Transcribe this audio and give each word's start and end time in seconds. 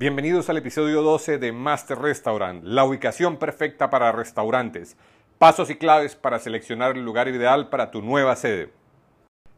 Bienvenidos 0.00 0.48
al 0.48 0.56
episodio 0.56 1.02
12 1.02 1.36
de 1.36 1.52
Master 1.52 1.98
Restaurant, 1.98 2.64
la 2.64 2.84
ubicación 2.84 3.36
perfecta 3.36 3.90
para 3.90 4.12
restaurantes. 4.12 4.96
Pasos 5.36 5.68
y 5.68 5.74
claves 5.74 6.16
para 6.16 6.38
seleccionar 6.38 6.96
el 6.96 7.04
lugar 7.04 7.28
ideal 7.28 7.68
para 7.68 7.90
tu 7.90 8.00
nueva 8.00 8.34
sede. 8.34 8.72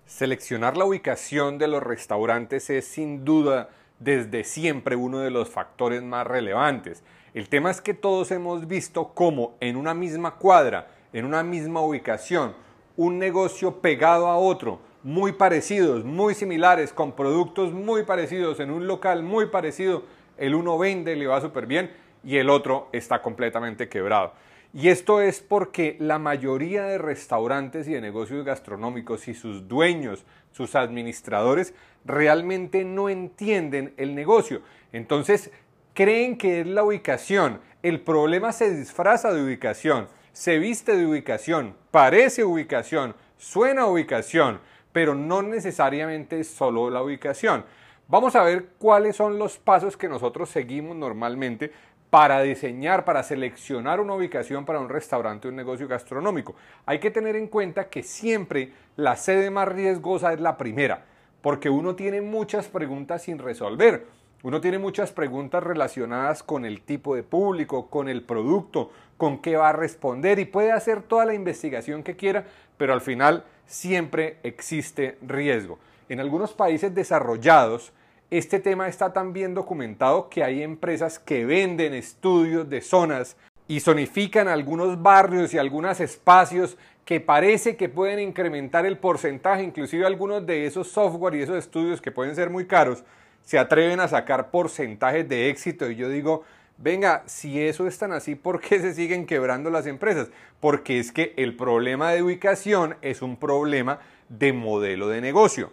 Seleccionar 0.05 0.77
la 0.77 0.85
ubicación 0.85 1.59
de 1.59 1.69
los 1.69 1.81
restaurantes 1.81 2.71
es 2.71 2.89
sin 2.89 3.25
duda 3.25 3.69
desde 4.01 4.43
siempre 4.43 4.97
uno 4.97 5.21
de 5.21 5.31
los 5.31 5.49
factores 5.49 6.03
más 6.03 6.27
relevantes. 6.27 7.05
El 7.35 7.49
tema 7.49 7.71
es 7.71 7.81
que 7.81 7.95
todos 7.95 8.33
hemos 8.33 8.67
visto 8.67 9.13
cómo 9.15 9.55
en 9.61 9.77
una 9.77 9.95
misma 9.95 10.39
cuadra, 10.39 10.89
en 11.13 11.25
una 11.25 11.45
misma 11.45 11.83
ubicación, 11.83 12.57
un 12.97 13.21
negocio 13.21 13.81
pegado 13.81 14.27
a 14.27 14.39
otro, 14.39 14.81
muy 15.05 15.31
parecidos, 15.31 16.05
muy 16.05 16.35
similares, 16.35 16.93
con 16.93 17.13
productos 17.13 17.73
muy 17.73 18.03
parecidos, 18.03 18.59
en 18.59 18.73
un 18.73 18.89
local 18.89 19.23
muy 19.23 19.47
parecido, 19.47 20.03
el 20.39 20.55
uno 20.55 20.79
vende, 20.79 21.17
le 21.17 21.27
va 21.27 21.41
súper 21.41 21.67
bien 21.67 21.91
y 22.25 22.37
el 22.37 22.51
otro 22.51 22.89
está 22.93 23.23
completamente 23.23 23.89
quebrado. 23.89 24.33
Y 24.75 24.89
esto 24.89 25.21
es 25.21 25.41
porque 25.41 25.97
la 25.99 26.19
mayoría 26.19 26.85
de 26.85 26.97
restaurantes 26.97 27.87
y 27.89 27.93
de 27.93 28.01
negocios 28.01 28.45
gastronómicos 28.45 29.29
y 29.29 29.35
sus 29.35 29.69
dueños, 29.69 30.25
sus 30.53 30.75
administradores, 30.75 31.75
realmente 32.07 32.85
no 32.85 33.11
entienden 33.11 33.93
el 33.99 34.15
negocio. 34.15 34.63
Entonces, 34.93 35.51
creen 35.93 36.39
que 36.39 36.61
es 36.61 36.67
la 36.67 36.85
ubicación. 36.85 37.61
El 37.83 38.01
problema 38.01 38.53
se 38.53 38.75
disfraza 38.75 39.33
de 39.35 39.43
ubicación, 39.43 40.09
se 40.33 40.59
viste 40.59 40.97
de 40.97 41.07
ubicación, 41.07 41.75
parece 41.91 42.45
ubicación, 42.45 43.15
suena 43.37 43.87
ubicación, 43.87 44.61
pero 44.93 45.15
no 45.15 45.43
necesariamente 45.43 46.41
es 46.41 46.49
solo 46.49 46.89
la 46.89 47.03
ubicación. 47.03 47.65
Vamos 48.09 48.37
a 48.37 48.43
ver 48.43 48.69
cuáles 48.79 49.17
son 49.17 49.39
los 49.39 49.59
pasos 49.59 49.97
que 49.97 50.09
nosotros 50.09 50.51
seguimos 50.51 50.97
normalmente 50.97 51.73
para 52.11 52.43
diseñar, 52.43 53.07
para 53.07 53.23
seleccionar 53.23 53.99
una 53.99 54.15
ubicación 54.15 54.67
para 54.67 54.81
un 54.81 54.91
restaurante 54.91 55.49
o 55.49 55.51
un 55.51 55.57
negocio 55.57 55.89
gastronómico. 55.89 56.55
Hay 56.85 56.99
que 56.99 57.11
tener 57.11 57.37
en 57.37 57.47
cuenta 57.47 57.89
que 57.89 58.03
siempre 58.03 58.73
la 58.97 59.17
sede 59.17 59.51
más 59.51 59.67
riesgosa 59.69 60.35
es 60.35 60.41
la 60.41 60.59
primera, 60.59 61.07
porque 61.41 61.71
uno 61.71 61.95
tiene 61.97 62.21
muchas 62.21 62.69
preguntas 62.69 63.23
sin 63.23 63.39
resolver. 63.39 64.07
Uno 64.43 64.61
tiene 64.61 64.79
muchas 64.79 65.11
preguntas 65.11 65.63
relacionadas 65.63 66.43
con 66.43 66.67
el 66.67 66.83
tipo 66.83 67.15
de 67.15 67.23
público, 67.23 67.89
con 67.89 68.11
el 68.11 68.23
producto, 68.25 68.91
con 69.17 69.39
qué 69.39 69.57
va 69.57 69.71
a 69.71 69.73
responder 69.73 70.39
y 70.39 70.45
puede 70.45 70.73
hacer 70.73 71.03
toda 71.03 71.25
la 71.25 71.33
investigación 71.33 72.03
que 72.03 72.17
quiera, 72.17 72.45
pero 72.77 72.93
al 72.93 73.01
final 73.01 73.45
siempre 73.65 74.37
existe 74.43 75.17
riesgo. 75.23 75.79
En 76.11 76.21
algunos 76.21 76.53
países 76.53 76.95
desarrollados, 76.95 77.93
este 78.33 78.61
tema 78.61 78.89
está 78.89 79.13
tan 79.13 79.35
bien 79.35 79.53
documentado 79.53 80.31
que 80.31 80.43
hay 80.43 80.63
empresas 80.63 81.19
que 81.19 81.45
venden 81.45 81.93
estudios 81.93 82.67
de 82.71 82.81
zonas 82.81 83.37
y 83.69 83.81
zonifican 83.81 84.49
algunos 84.49 85.03
barrios 85.03 85.53
y 85.53 85.59
algunos 85.59 86.01
espacios 86.01 86.79
que 87.05 87.21
parece 87.21 87.77
que 87.77 87.91
pueden 87.91 88.21
incrementar 88.21 88.87
el 88.87 88.97
porcentaje, 88.97 89.65
inclusive 89.65 90.07
algunos 90.07 90.47
de 90.47 90.65
esos 90.65 90.89
software 90.89 91.35
y 91.35 91.43
esos 91.43 91.59
estudios 91.59 92.01
que 92.01 92.11
pueden 92.11 92.35
ser 92.35 92.49
muy 92.49 92.67
caros, 92.67 93.05
se 93.43 93.59
atreven 93.59 94.01
a 94.01 94.09
sacar 94.09 94.51
porcentajes 94.51 95.29
de 95.29 95.51
éxito 95.51 95.91
y 95.91 95.97
yo 95.97 96.09
digo, 96.09 96.43
venga, 96.79 97.25
si 97.27 97.61
eso 97.61 97.87
es 97.87 97.99
tan 97.99 98.13
así, 98.13 98.35
¿por 98.35 98.63
qué 98.63 98.81
se 98.81 98.95
siguen 98.95 99.27
quebrando 99.27 99.69
las 99.69 99.87
empresas? 99.87 100.31
Porque 100.59 100.99
es 100.99 101.13
que 101.13 101.35
el 101.37 101.55
problema 101.55 102.13
de 102.13 102.23
ubicación 102.23 102.97
es 103.03 103.21
un 103.21 103.37
problema 103.37 103.99
de 104.31 104.55
modelo 104.55 105.09
de 105.09 105.21
negocio. 105.21 105.71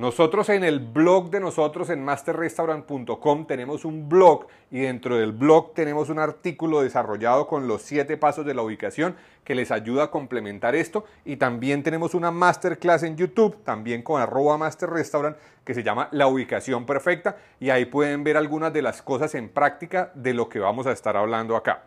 Nosotros 0.00 0.48
en 0.48 0.64
el 0.64 0.80
blog 0.80 1.28
de 1.28 1.40
nosotros 1.40 1.90
en 1.90 2.02
masterrestaurant.com 2.02 3.46
tenemos 3.46 3.84
un 3.84 4.08
blog 4.08 4.46
y 4.70 4.80
dentro 4.80 5.18
del 5.18 5.32
blog 5.32 5.74
tenemos 5.74 6.08
un 6.08 6.18
artículo 6.18 6.80
desarrollado 6.80 7.46
con 7.46 7.68
los 7.68 7.82
siete 7.82 8.16
pasos 8.16 8.46
de 8.46 8.54
la 8.54 8.62
ubicación 8.62 9.14
que 9.44 9.54
les 9.54 9.70
ayuda 9.70 10.04
a 10.04 10.10
complementar 10.10 10.74
esto 10.74 11.04
y 11.26 11.36
también 11.36 11.82
tenemos 11.82 12.14
una 12.14 12.30
masterclass 12.30 13.02
en 13.02 13.18
YouTube 13.18 13.62
también 13.62 14.00
con 14.00 14.22
arroba 14.22 14.56
masterrestaurant 14.56 15.36
que 15.66 15.74
se 15.74 15.82
llama 15.82 16.08
la 16.12 16.28
ubicación 16.28 16.86
perfecta 16.86 17.36
y 17.60 17.68
ahí 17.68 17.84
pueden 17.84 18.24
ver 18.24 18.38
algunas 18.38 18.72
de 18.72 18.80
las 18.80 19.02
cosas 19.02 19.34
en 19.34 19.50
práctica 19.50 20.12
de 20.14 20.32
lo 20.32 20.48
que 20.48 20.60
vamos 20.60 20.86
a 20.86 20.92
estar 20.92 21.14
hablando 21.14 21.56
acá. 21.56 21.82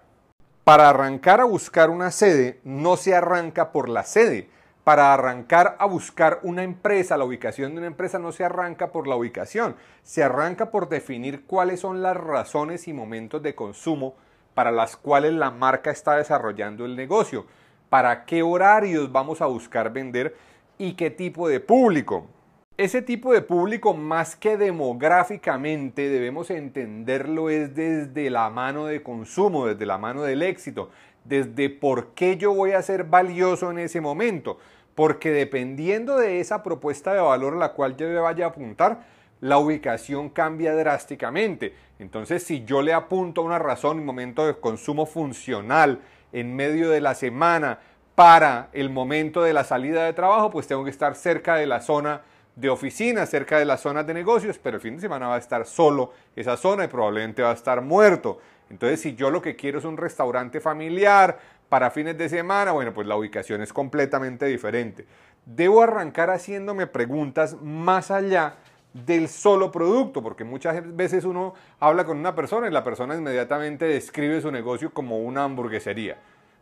Para 0.64 0.88
arrancar 0.88 1.42
a 1.42 1.46
buscar 1.46 1.90
una 1.90 2.12
sede 2.12 2.60
no 2.64 2.96
se 2.96 3.16
arranca 3.16 3.72
por 3.72 3.90
la 3.90 4.04
sede 4.04 4.50
para 4.84 5.14
arrancar 5.14 5.78
a 5.80 5.86
buscar 5.86 6.40
una 6.44 6.64
empresa, 6.64 7.18
la 7.18 7.24
ubicación 7.24 7.72
de 7.72 7.78
una 7.80 7.88
empresa 7.88 8.20
no 8.20 8.32
se 8.32 8.44
arranca 8.44 8.92
por 8.92 9.08
la 9.08 9.16
ubicación, 9.16 9.76
se 10.02 10.24
arranca 10.24 10.72
por 10.72 10.90
definir 10.90 11.46
cuáles 11.46 11.80
son 11.80 12.02
las 12.02 12.18
razones 12.18 12.88
y 12.88 12.94
momentos 12.94 13.42
de 13.42 13.56
consumo 13.56 14.16
para 14.54 14.72
las 14.72 14.98
cuales 14.98 15.34
la 15.34 15.52
marca 15.52 15.90
está 15.90 16.18
desarrollando 16.18 16.86
el 16.86 16.96
negocio, 16.96 17.46
para 17.90 18.26
qué 18.26 18.44
horarios 18.44 19.12
vamos 19.12 19.42
a 19.42 19.46
buscar 19.46 19.94
vender 19.94 20.36
y 20.78 20.94
qué 20.94 21.10
tipo 21.10 21.48
de 21.48 21.60
público. 21.60 22.28
Ese 22.76 23.04
tipo 23.04 23.32
de 23.32 23.42
público 23.42 23.94
más 23.94 24.36
que 24.36 24.58
demográficamente 24.58 26.10
debemos 26.10 26.50
entenderlo 26.50 27.52
es 27.52 27.76
desde 27.76 28.32
la 28.32 28.50
mano 28.50 28.88
de 28.88 29.04
consumo, 29.04 29.68
desde 29.68 29.86
la 29.86 30.00
mano 30.00 30.24
del 30.24 30.42
éxito, 30.42 30.90
desde 31.26 31.70
por 31.70 32.10
qué 32.14 32.38
yo 32.38 32.54
voy 32.54 32.72
a 32.72 32.82
ser 32.82 33.06
valioso 33.06 33.72
en 33.72 33.80
ese 33.80 34.02
momento. 34.02 34.58
Porque 34.96 35.32
dependiendo 35.32 36.18
de 36.18 36.40
esa 36.40 36.62
propuesta 36.62 37.14
de 37.14 37.22
valor 37.22 37.54
a 37.54 37.58
la 37.58 37.74
cual 37.74 37.98
yo 37.98 38.08
le 38.08 38.20
vaya 38.20 38.46
a 38.46 38.50
apuntar, 38.50 39.06
la 39.42 39.58
ubicación 39.58 40.30
cambia 40.30 40.76
drásticamente. 40.76 41.76
Entonces, 42.00 42.44
si 42.44 42.64
yo 42.64 42.82
le 42.82 42.94
apunto 42.94 43.42
una 43.42 43.60
razón, 43.60 44.00
un 44.00 44.06
momento 44.06 44.46
de 44.46 44.56
consumo 44.56 45.06
funcional 45.06 46.00
en 46.32 46.56
medio 46.56 46.90
de 46.90 47.02
la 47.02 47.16
semana 47.16 47.80
para 48.16 48.70
el 48.74 48.90
momento 48.90 49.42
de 49.42 49.54
la 49.54 49.64
salida 49.64 50.06
de 50.06 50.14
trabajo, 50.14 50.52
pues 50.52 50.68
tengo 50.68 50.84
que 50.84 50.90
estar 50.90 51.16
cerca 51.16 51.56
de 51.56 51.66
la 51.66 51.82
zona 51.82 52.22
de 52.56 52.70
oficina, 52.70 53.26
cerca 53.26 53.58
de 53.58 53.66
las 53.66 53.82
zonas 53.82 54.06
de 54.06 54.14
negocios, 54.14 54.60
pero 54.62 54.78
el 54.78 54.82
fin 54.82 54.96
de 54.96 55.02
semana 55.02 55.28
va 55.28 55.36
a 55.36 55.40
estar 55.40 55.66
solo 55.66 56.14
esa 56.36 56.56
zona 56.56 56.86
y 56.86 56.88
probablemente 56.88 57.42
va 57.42 57.52
a 57.52 57.56
estar 57.56 57.82
muerto. 57.82 58.40
Entonces, 58.70 59.02
si 59.02 59.16
yo 59.16 59.30
lo 59.30 59.42
que 59.42 59.56
quiero 59.56 59.80
es 59.80 59.86
un 59.86 59.98
restaurante 59.98 60.60
familiar 60.60 61.38
para 61.70 61.90
fines 61.90 62.18
de 62.18 62.30
semana, 62.30 62.72
bueno, 62.72 62.94
pues 62.94 63.08
la 63.08 63.16
ubicación 63.16 63.62
es 63.62 63.74
completamente 63.74 64.46
diferente. 64.46 65.06
Debo 65.46 65.82
arrancar 65.82 66.30
haciéndome 66.30 66.88
preguntas 66.88 67.58
más 67.62 68.12
allá 68.12 68.56
del 68.94 69.28
solo 69.28 69.72
producto, 69.72 70.22
porque 70.22 70.44
muchas 70.44 70.96
veces 70.96 71.26
uno 71.26 71.56
habla 71.80 72.06
con 72.06 72.18
una 72.18 72.36
persona 72.36 72.68
y 72.68 72.72
la 72.72 72.84
persona 72.84 73.16
inmediatamente 73.16 73.86
describe 73.86 74.40
su 74.40 74.52
negocio 74.52 74.94
como 74.94 75.20
una 75.20 75.44
hamburguesería, 75.44 76.18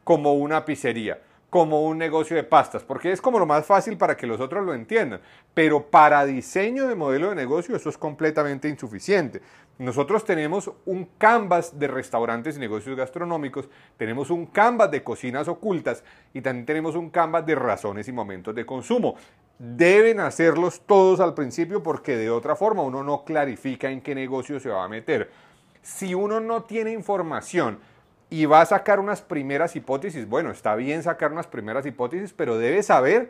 como 0.05 0.33
una 0.35 0.63
pizzería 0.63 1.19
como 1.51 1.83
un 1.83 1.97
negocio 1.97 2.37
de 2.37 2.45
pastas, 2.45 2.81
porque 2.81 3.11
es 3.11 3.21
como 3.21 3.37
lo 3.37 3.45
más 3.45 3.65
fácil 3.65 3.97
para 3.97 4.15
que 4.15 4.25
los 4.25 4.39
otros 4.39 4.65
lo 4.65 4.73
entiendan. 4.73 5.19
Pero 5.53 5.85
para 5.85 6.25
diseño 6.25 6.87
de 6.87 6.95
modelo 6.95 7.27
de 7.27 7.35
negocio 7.35 7.75
eso 7.75 7.89
es 7.89 7.97
completamente 7.97 8.69
insuficiente. 8.69 9.41
Nosotros 9.77 10.23
tenemos 10.23 10.71
un 10.85 11.09
canvas 11.17 11.77
de 11.77 11.89
restaurantes 11.89 12.55
y 12.55 12.59
negocios 12.61 12.95
gastronómicos, 12.95 13.67
tenemos 13.97 14.29
un 14.29 14.45
canvas 14.45 14.91
de 14.91 15.03
cocinas 15.03 15.49
ocultas 15.49 16.05
y 16.33 16.39
también 16.39 16.65
tenemos 16.65 16.95
un 16.95 17.09
canvas 17.09 17.45
de 17.45 17.55
razones 17.55 18.07
y 18.07 18.13
momentos 18.13 18.55
de 18.55 18.65
consumo. 18.65 19.15
Deben 19.59 20.21
hacerlos 20.21 20.83
todos 20.85 21.19
al 21.19 21.33
principio 21.33 21.83
porque 21.83 22.15
de 22.15 22.29
otra 22.29 22.55
forma 22.55 22.81
uno 22.81 23.03
no 23.03 23.25
clarifica 23.25 23.91
en 23.91 23.99
qué 23.99 24.15
negocio 24.15 24.57
se 24.61 24.69
va 24.69 24.85
a 24.85 24.87
meter. 24.87 25.29
Si 25.81 26.13
uno 26.13 26.39
no 26.39 26.63
tiene 26.63 26.93
información, 26.93 27.77
y 28.31 28.45
va 28.45 28.61
a 28.61 28.65
sacar 28.65 28.99
unas 29.01 29.21
primeras 29.21 29.75
hipótesis. 29.75 30.27
Bueno, 30.27 30.51
está 30.51 30.73
bien 30.75 31.03
sacar 31.03 31.33
unas 31.33 31.47
primeras 31.47 31.85
hipótesis, 31.85 32.33
pero 32.33 32.57
debe 32.57 32.81
saber 32.81 33.29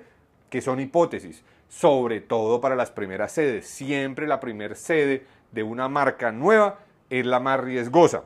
que 0.51 0.61
son 0.61 0.79
hipótesis, 0.79 1.43
sobre 1.67 2.21
todo 2.21 2.61
para 2.61 2.75
las 2.75 2.91
primeras 2.91 3.31
sedes. 3.31 3.67
Siempre 3.67 4.27
la 4.27 4.39
primera 4.39 4.75
sede 4.75 5.25
de 5.51 5.63
una 5.63 5.89
marca 5.89 6.31
nueva 6.31 6.79
es 7.09 7.25
la 7.25 7.39
más 7.39 7.59
riesgosa. 7.59 8.23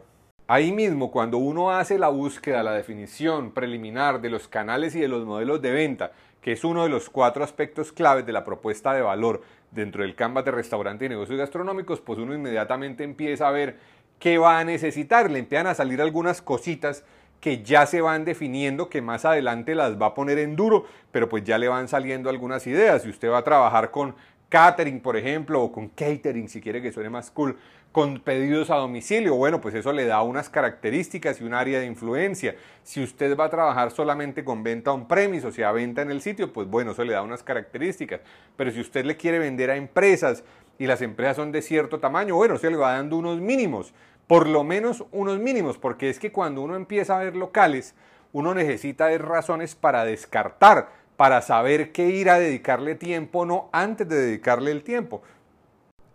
Ahí 0.48 0.74
mismo, 0.74 1.12
cuando 1.12 1.38
uno 1.38 1.72
hace 1.72 1.98
la 1.98 2.10
búsqueda, 2.10 2.62
la 2.62 2.74
definición 2.74 3.52
preliminar 3.52 4.20
de 4.20 4.30
los 4.30 4.50
canales 4.50 4.94
y 4.96 5.00
de 5.00 5.08
los 5.08 5.26
modelos 5.26 5.62
de 5.62 5.72
venta, 5.72 6.12
que 6.42 6.52
es 6.52 6.66
uno 6.66 6.84
de 6.84 6.90
los 6.90 7.10
cuatro 7.10 7.44
aspectos 7.44 7.94
claves 7.94 8.26
de 8.26 8.34
la 8.34 8.44
propuesta 8.44 8.94
de 8.94 9.02
valor 9.02 9.42
dentro 9.72 10.04
del 10.04 10.14
Canvas 10.14 10.46
de 10.46 10.52
restaurante 10.52 11.06
y 11.06 11.10
negocios 11.10 11.40
gastronómicos, 11.40 12.02
pues 12.02 12.20
uno 12.20 12.36
inmediatamente 12.36 13.04
empieza 13.04 13.48
a 13.48 13.52
ver 13.52 13.80
qué 14.20 14.38
va 14.38 14.60
a 14.60 14.64
necesitar. 14.64 15.30
Le 15.30 15.40
empiezan 15.40 15.68
a 15.68 15.76
salir 15.76 16.02
algunas 16.02 16.42
cositas 16.42 17.04
que 17.40 17.62
ya 17.62 17.86
se 17.86 18.02
van 18.02 18.26
definiendo, 18.26 18.90
que 18.90 19.02
más 19.02 19.24
adelante 19.24 19.76
las 19.76 20.02
va 20.02 20.08
a 20.08 20.14
poner 20.14 20.40
en 20.40 20.56
duro, 20.56 20.86
pero 21.12 21.30
pues 21.30 21.44
ya 21.44 21.58
le 21.58 21.68
van 21.68 21.88
saliendo 21.88 22.30
algunas 22.30 22.66
ideas. 22.66 23.04
Si 23.04 23.10
usted 23.10 23.30
va 23.30 23.40
a 23.40 23.44
trabajar 23.44 23.92
con 23.92 24.16
catering, 24.50 25.00
por 25.00 25.18
ejemplo, 25.18 25.62
o 25.62 25.72
con 25.72 25.90
catering, 25.90 26.50
si 26.50 26.62
quiere 26.62 26.82
que 26.82 26.92
suene 26.92 27.10
más 27.10 27.30
cool, 27.30 27.58
con 27.92 28.20
pedidos 28.20 28.72
a 28.72 28.76
domicilio, 28.76 29.36
bueno, 29.36 29.62
pues 29.62 29.74
eso 29.74 29.94
le 29.94 30.06
da 30.06 30.22
unas 30.22 30.50
características 30.50 31.40
y 31.40 31.46
un 31.46 31.54
área 31.54 31.80
de 31.80 31.86
influencia. 31.86 32.56
Si 32.84 33.02
usted 33.02 33.38
va 33.38 33.46
a 33.46 33.50
trabajar 33.50 33.92
solamente 33.92 34.44
con 34.44 34.64
venta 34.64 34.92
on-premise, 34.92 35.48
o 35.48 35.52
sea, 35.52 35.72
venta 35.72 36.02
en 36.02 36.12
el 36.12 36.22
sitio, 36.22 36.52
pues 36.52 36.68
bueno, 36.68 36.92
eso 36.92 37.06
le 37.06 37.14
da 37.14 37.22
unas 37.22 37.42
características. 37.42 38.20
Pero 38.58 38.72
si 38.72 38.82
usted 38.82 39.06
le 39.06 39.16
quiere 39.16 39.40
vender 39.40 39.72
a 39.72 39.78
empresas, 39.78 40.44
y 40.78 40.88
las 40.88 41.02
empresas 41.02 41.38
son 41.38 41.52
de 41.52 41.62
cierto 41.62 42.00
tamaño, 42.00 42.36
bueno, 42.36 42.58
se 42.58 42.70
le 42.70 42.78
va 42.78 42.94
dando 42.94 43.18
unos 43.18 43.40
mínimos, 43.40 43.94
por 44.28 44.48
lo 44.48 44.64
menos 44.64 45.06
unos 45.12 45.40
mínimos, 45.40 45.78
porque 45.78 46.10
es 46.10 46.20
que 46.20 46.32
cuando 46.32 46.62
uno 46.62 46.76
empieza 46.76 47.16
a 47.16 47.24
ver 47.24 47.36
locales, 47.36 47.96
uno 48.34 48.54
necesita 48.54 49.08
de 49.08 49.18
razones 49.18 49.76
para 49.76 50.04
descartar, 50.04 50.90
para 51.16 51.42
saber 51.42 51.92
qué 51.92 52.08
ir 52.08 52.30
a 52.30 52.40
dedicarle 52.40 52.96
tiempo 52.96 53.40
o 53.40 53.46
no 53.46 53.70
antes 53.72 54.08
de 54.10 54.16
dedicarle 54.18 54.72
el 54.72 54.84
tiempo. 54.84 55.22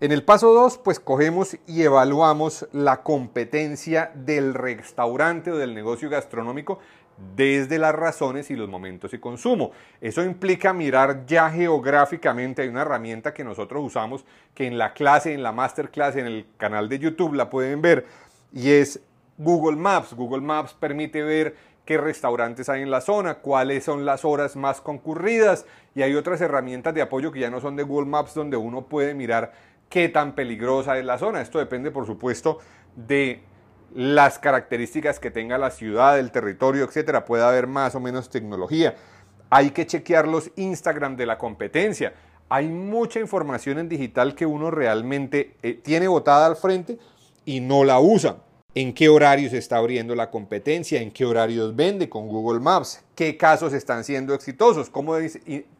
En 0.00 0.12
el 0.12 0.24
paso 0.24 0.54
2, 0.54 0.78
pues 0.78 0.98
cogemos 0.98 1.58
y 1.66 1.82
evaluamos 1.82 2.66
la 2.72 3.02
competencia 3.02 4.10
del 4.14 4.54
restaurante 4.54 5.50
o 5.50 5.58
del 5.58 5.74
negocio 5.74 6.08
gastronómico 6.08 6.78
desde 7.36 7.78
las 7.78 7.94
razones 7.94 8.50
y 8.50 8.56
los 8.56 8.68
momentos 8.68 9.10
de 9.10 9.20
consumo. 9.20 9.72
Eso 10.00 10.22
implica 10.22 10.72
mirar 10.72 11.26
ya 11.26 11.50
geográficamente, 11.50 12.62
hay 12.62 12.68
una 12.68 12.82
herramienta 12.82 13.34
que 13.34 13.44
nosotros 13.44 13.82
usamos 13.84 14.24
que 14.54 14.66
en 14.66 14.78
la 14.78 14.92
clase, 14.92 15.32
en 15.32 15.42
la 15.42 15.52
masterclass, 15.52 16.16
en 16.16 16.26
el 16.26 16.46
canal 16.56 16.88
de 16.88 16.98
YouTube 16.98 17.34
la 17.34 17.50
pueden 17.50 17.82
ver 17.82 18.06
y 18.52 18.70
es 18.70 19.00
Google 19.38 19.76
Maps. 19.76 20.14
Google 20.14 20.42
Maps 20.42 20.74
permite 20.74 21.22
ver 21.22 21.54
qué 21.84 21.98
restaurantes 21.98 22.68
hay 22.68 22.82
en 22.82 22.90
la 22.90 23.00
zona, 23.00 23.34
cuáles 23.36 23.84
son 23.84 24.04
las 24.04 24.24
horas 24.24 24.56
más 24.56 24.80
concurridas 24.80 25.66
y 25.94 26.02
hay 26.02 26.14
otras 26.14 26.40
herramientas 26.40 26.94
de 26.94 27.02
apoyo 27.02 27.32
que 27.32 27.40
ya 27.40 27.50
no 27.50 27.60
son 27.60 27.76
de 27.76 27.82
Google 27.82 28.08
Maps 28.08 28.34
donde 28.34 28.56
uno 28.56 28.82
puede 28.82 29.14
mirar 29.14 29.52
qué 29.88 30.08
tan 30.08 30.34
peligrosa 30.34 30.98
es 30.98 31.04
la 31.04 31.18
zona. 31.18 31.40
Esto 31.40 31.58
depende, 31.58 31.90
por 31.90 32.06
supuesto, 32.06 32.58
de 32.94 33.42
las 33.94 34.38
características 34.38 35.18
que 35.18 35.30
tenga 35.30 35.58
la 35.58 35.70
ciudad, 35.70 36.18
el 36.18 36.30
territorio, 36.30 36.84
etcétera. 36.84 37.24
Puede 37.24 37.44
haber 37.44 37.66
más 37.66 37.94
o 37.94 38.00
menos 38.00 38.30
tecnología. 38.30 38.94
Hay 39.50 39.70
que 39.70 39.86
chequear 39.86 40.28
los 40.28 40.50
Instagram 40.56 41.16
de 41.16 41.26
la 41.26 41.38
competencia. 41.38 42.14
Hay 42.48 42.68
mucha 42.68 43.20
información 43.20 43.78
en 43.78 43.88
digital 43.88 44.34
que 44.34 44.46
uno 44.46 44.70
realmente 44.70 45.56
eh, 45.62 45.74
tiene 45.74 46.08
botada 46.08 46.46
al 46.46 46.56
frente 46.56 46.98
y 47.44 47.60
no 47.60 47.84
la 47.84 48.00
usa. 48.00 48.36
En 48.74 48.94
qué 48.94 49.08
horarios 49.08 49.52
está 49.52 49.78
abriendo 49.78 50.14
la 50.14 50.30
competencia, 50.30 51.02
en 51.02 51.10
qué 51.10 51.24
horarios 51.24 51.74
vende 51.74 52.08
con 52.08 52.28
Google 52.28 52.60
Maps, 52.60 53.04
qué 53.16 53.36
casos 53.36 53.72
están 53.72 54.04
siendo 54.04 54.32
exitosos, 54.32 54.90
cómo 54.90 55.16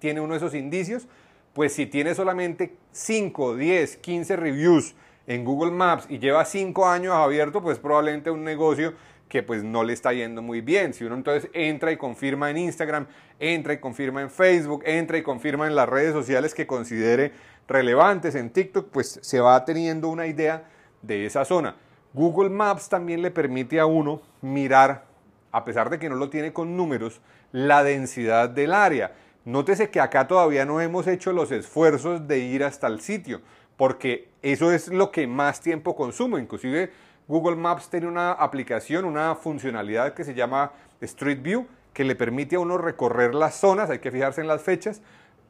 tiene 0.00 0.20
uno 0.20 0.34
esos 0.34 0.54
indicios. 0.54 1.06
Pues 1.52 1.72
si 1.72 1.86
tiene 1.86 2.14
solamente 2.14 2.74
5, 2.92 3.56
10, 3.56 3.96
15 3.96 4.36
reviews 4.36 4.94
en 5.31 5.44
Google 5.44 5.71
Maps 5.71 6.06
y 6.09 6.19
lleva 6.19 6.44
cinco 6.44 6.88
años 6.88 7.15
abierto, 7.15 7.62
pues 7.62 7.79
probablemente 7.79 8.32
un 8.32 8.43
negocio 8.43 8.94
que 9.29 9.44
pues 9.44 9.62
no 9.62 9.85
le 9.85 9.93
está 9.93 10.12
yendo 10.12 10.43
muy 10.43 10.61
bien. 10.61 10.93
Si 10.93 11.05
uno 11.05 11.15
entonces 11.15 11.49
entra 11.53 11.93
y 11.93 11.97
confirma 11.97 12.50
en 12.50 12.59
Instagram, 12.59 13.06
entra 13.38 13.75
y 13.75 13.79
confirma 13.79 14.23
en 14.23 14.31
Facebook, 14.31 14.82
entra 14.85 15.19
y 15.19 15.23
confirma 15.23 15.69
en 15.69 15.77
las 15.77 15.88
redes 15.88 16.15
sociales 16.15 16.53
que 16.53 16.67
considere 16.67 17.31
relevantes, 17.69 18.35
en 18.35 18.50
TikTok, 18.50 18.88
pues 18.91 19.21
se 19.23 19.38
va 19.38 19.65
teniendo 19.65 20.09
una 20.09 20.27
idea 20.27 20.65
de 21.00 21.27
esa 21.27 21.44
zona. 21.44 21.77
Google 22.12 22.50
Maps 22.50 22.88
también 22.88 23.23
le 23.23 23.31
permite 23.31 23.79
a 23.79 23.87
uno 23.87 24.23
mirar, 24.41 25.05
a 25.53 25.65
pesar 25.65 25.91
de 25.91 26.00
que 26.00 26.09
no 26.09 26.17
lo 26.17 26.29
tiene 26.29 26.53
con 26.53 26.77
números, 26.77 27.21
la 27.53 27.85
densidad 27.85 28.49
del 28.49 28.75
área. 28.75 29.12
Nótese 29.44 29.91
que 29.91 30.00
acá 30.00 30.27
todavía 30.27 30.65
no 30.65 30.81
hemos 30.81 31.06
hecho 31.06 31.32
los 31.32 31.53
esfuerzos 31.53 32.27
de 32.27 32.41
ir 32.41 32.65
hasta 32.65 32.88
el 32.88 33.00
sitio 33.00 33.41
porque 33.81 34.29
eso 34.43 34.73
es 34.73 34.88
lo 34.88 35.11
que 35.11 35.27
más 35.27 35.62
tiempo 35.62 35.97
consumo. 35.97 36.38
Inclusive 36.38 36.93
Google 37.27 37.56
Maps 37.56 37.88
tiene 37.88 38.09
una 38.09 38.32
aplicación, 38.32 39.06
una 39.06 39.35
funcionalidad 39.37 40.12
que 40.12 40.23
se 40.23 40.35
llama 40.35 40.73
Street 41.00 41.41
View, 41.41 41.67
que 41.94 42.05
le 42.05 42.15
permite 42.15 42.56
a 42.56 42.59
uno 42.59 42.77
recorrer 42.77 43.35
las 43.35 43.55
zonas, 43.55 43.88
hay 43.88 44.00
que 44.00 44.11
fijarse 44.11 44.43
en 44.43 44.49
las 44.49 44.61
fechas, 44.61 45.00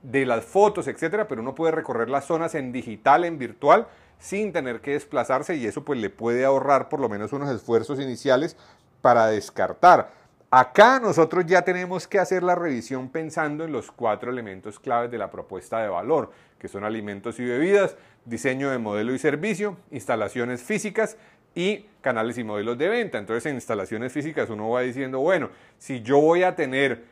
de 0.05 0.25
las 0.27 0.45
fotos, 0.45 0.87
etcétera, 0.87 1.27
pero 1.27 1.41
uno 1.43 1.57
puede 1.57 1.73
recorrer 1.73 2.09
las 2.09 2.25
zonas 2.25 2.55
en 2.55 2.71
digital, 2.71 3.25
en 3.25 3.37
virtual, 3.37 3.89
sin 4.21 4.53
tener 4.53 4.81
que 4.81 4.93
desplazarse 4.93 5.57
y 5.57 5.67
eso 5.67 5.85
pues 5.85 5.99
le 5.99 6.09
puede 6.09 6.45
ahorrar 6.45 6.89
por 6.89 7.01
lo 7.01 7.09
menos 7.09 7.33
unos 7.33 7.51
esfuerzos 7.51 7.99
iniciales 7.99 8.57
para 9.03 9.27
descartar. 9.27 10.13
Acá 10.53 10.99
nosotros 10.99 11.47
ya 11.47 11.63
tenemos 11.63 12.09
que 12.09 12.19
hacer 12.19 12.43
la 12.43 12.57
revisión 12.57 13.09
pensando 13.09 13.63
en 13.63 13.71
los 13.71 13.93
cuatro 13.93 14.33
elementos 14.33 14.81
claves 14.81 15.09
de 15.09 15.17
la 15.17 15.31
propuesta 15.31 15.81
de 15.81 15.89
valor, 15.89 16.33
que 16.59 16.67
son 16.67 16.83
alimentos 16.83 17.39
y 17.39 17.45
bebidas, 17.45 17.97
diseño 18.25 18.71
de 18.71 18.79
modelo 18.79 19.15
y 19.15 19.19
servicio, 19.19 19.77
instalaciones 19.91 20.63
físicas 20.63 21.17
y 21.55 21.87
canales 22.01 22.39
y 22.39 22.45
modelos 22.45 22.79
de 22.79 22.89
venta. 22.89 23.19
Entonces 23.19 23.47
en 23.47 23.57
instalaciones 23.57 24.13
físicas 24.13 24.51
uno 24.51 24.71
va 24.71 24.83
diciendo, 24.83 25.21
bueno, 25.21 25.51
si 25.79 26.03
yo 26.03 26.21
voy 26.21 26.43
a 26.43 26.55
tener 26.55 27.05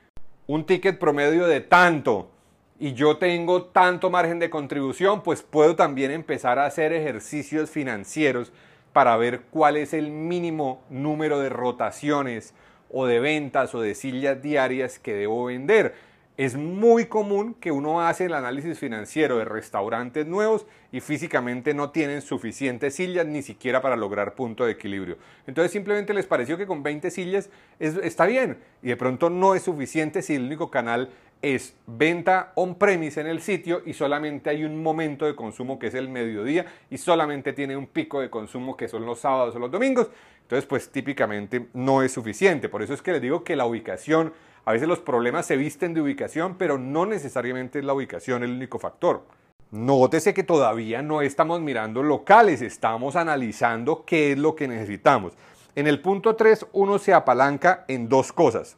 un 0.46 0.64
ticket 0.64 0.99
promedio 0.99 1.46
de 1.46 1.60
tanto 1.60 2.31
y 2.78 2.94
yo 2.94 3.16
tengo 3.16 3.64
tanto 3.64 4.10
margen 4.10 4.38
de 4.38 4.50
contribución, 4.50 5.22
pues 5.22 5.43
puedo 5.43 5.76
también 5.76 6.10
empezar 6.10 6.58
a 6.58 6.66
hacer 6.66 6.93
ejercicios 6.93 7.70
financieros 7.70 8.52
para 8.93 9.16
ver 9.16 9.43
cuál 9.50 9.76
es 9.76 9.93
el 9.93 10.10
mínimo 10.10 10.82
número 10.88 11.40
de 11.40 11.49
rotaciones 11.49 12.55
o 12.90 13.06
de 13.06 13.20
ventas 13.20 13.75
o 13.75 13.81
de 13.81 13.94
sillas 13.94 14.40
diarias 14.40 14.99
que 14.99 15.14
debo 15.14 15.46
vender. 15.46 15.94
Es 16.38 16.55
muy 16.56 17.06
común 17.06 17.55
que 17.55 17.73
uno 17.73 18.00
hace 18.00 18.26
el 18.26 18.32
análisis 18.32 18.79
financiero 18.79 19.38
de 19.38 19.44
restaurantes 19.44 20.25
nuevos 20.25 20.67
y 20.93 21.00
físicamente 21.00 21.75
no 21.75 21.90
tienen 21.90 22.23
suficientes 22.23 22.94
sillas 22.94 23.26
ni 23.26 23.43
siquiera 23.43 23.82
para 23.82 23.96
lograr 23.96 24.37
punto 24.37 24.64
de 24.64 24.70
equilibrio. 24.70 25.19
Entonces 25.49 25.73
simplemente 25.73 26.14
les 26.14 26.26
pareció 26.26 26.56
que 26.56 26.69
con 26.69 26.85
20 26.85 27.11
sillas 27.11 27.50
está 27.81 28.25
bien 28.26 28.58
y 28.85 28.87
de 28.87 28.96
pronto 28.96 29.31
no 29.31 29.56
es 29.56 29.64
suficiente 29.64 30.23
si 30.23 30.37
el 30.37 30.44
único 30.44 30.70
canal 30.70 31.11
es 31.43 31.75
venta 31.88 32.52
on-premise 32.55 33.20
en 33.20 33.26
el 33.26 33.41
sitio 33.41 33.82
y 33.84 33.94
solamente 33.94 34.49
hay 34.49 34.62
un 34.62 34.81
momento 34.81 35.26
de 35.26 35.34
consumo 35.34 35.81
que 35.81 35.88
es 35.88 35.94
el 35.94 36.08
mediodía 36.08 36.67
y 36.88 36.99
solamente 36.99 37.52
tiene 37.52 37.76
un 37.76 37.88
pico 37.88 38.20
de 38.20 38.31
consumo 38.31 38.76
que 38.76 38.87
son 38.87 39.05
los 39.05 39.19
sábados 39.19 39.56
o 39.56 39.58
los 39.58 39.73
domingos. 39.73 40.08
Entonces, 40.43 40.67
pues 40.67 40.91
típicamente 40.91 41.67
no 41.75 42.02
es 42.02 42.12
suficiente. 42.12 42.69
Por 42.69 42.82
eso 42.82 42.94
es 42.94 43.02
que 43.02 43.11
les 43.11 43.20
digo 43.20 43.44
que 43.44 43.55
la 43.55 43.67
ubicación, 43.67 44.32
a 44.69 44.73
veces 44.73 44.87
los 44.87 44.99
problemas 44.99 45.47
se 45.47 45.56
visten 45.56 45.94
de 45.94 46.03
ubicación, 46.03 46.56
pero 46.59 46.76
no 46.76 47.06
necesariamente 47.06 47.79
es 47.79 47.87
la 47.87 47.94
ubicación 47.94 48.43
el 48.43 48.50
único 48.50 48.79
factor. 48.79 49.23
Nótese 49.70 50.35
que 50.35 50.43
todavía 50.43 51.00
no 51.00 51.23
estamos 51.23 51.62
mirando 51.62 52.03
locales, 52.03 52.61
estamos 52.61 53.17
analizando 53.17 54.05
qué 54.05 54.32
es 54.32 54.38
lo 54.38 54.55
que 54.55 54.69
necesitamos. 54.69 55.32
En 55.75 55.87
el 55.87 56.03
punto 56.03 56.37
3 56.37 56.67
uno 56.73 56.99
se 56.99 57.15
apalanca 57.15 57.87
en 57.88 58.11
dos 58.11 58.31
cosas 58.31 58.76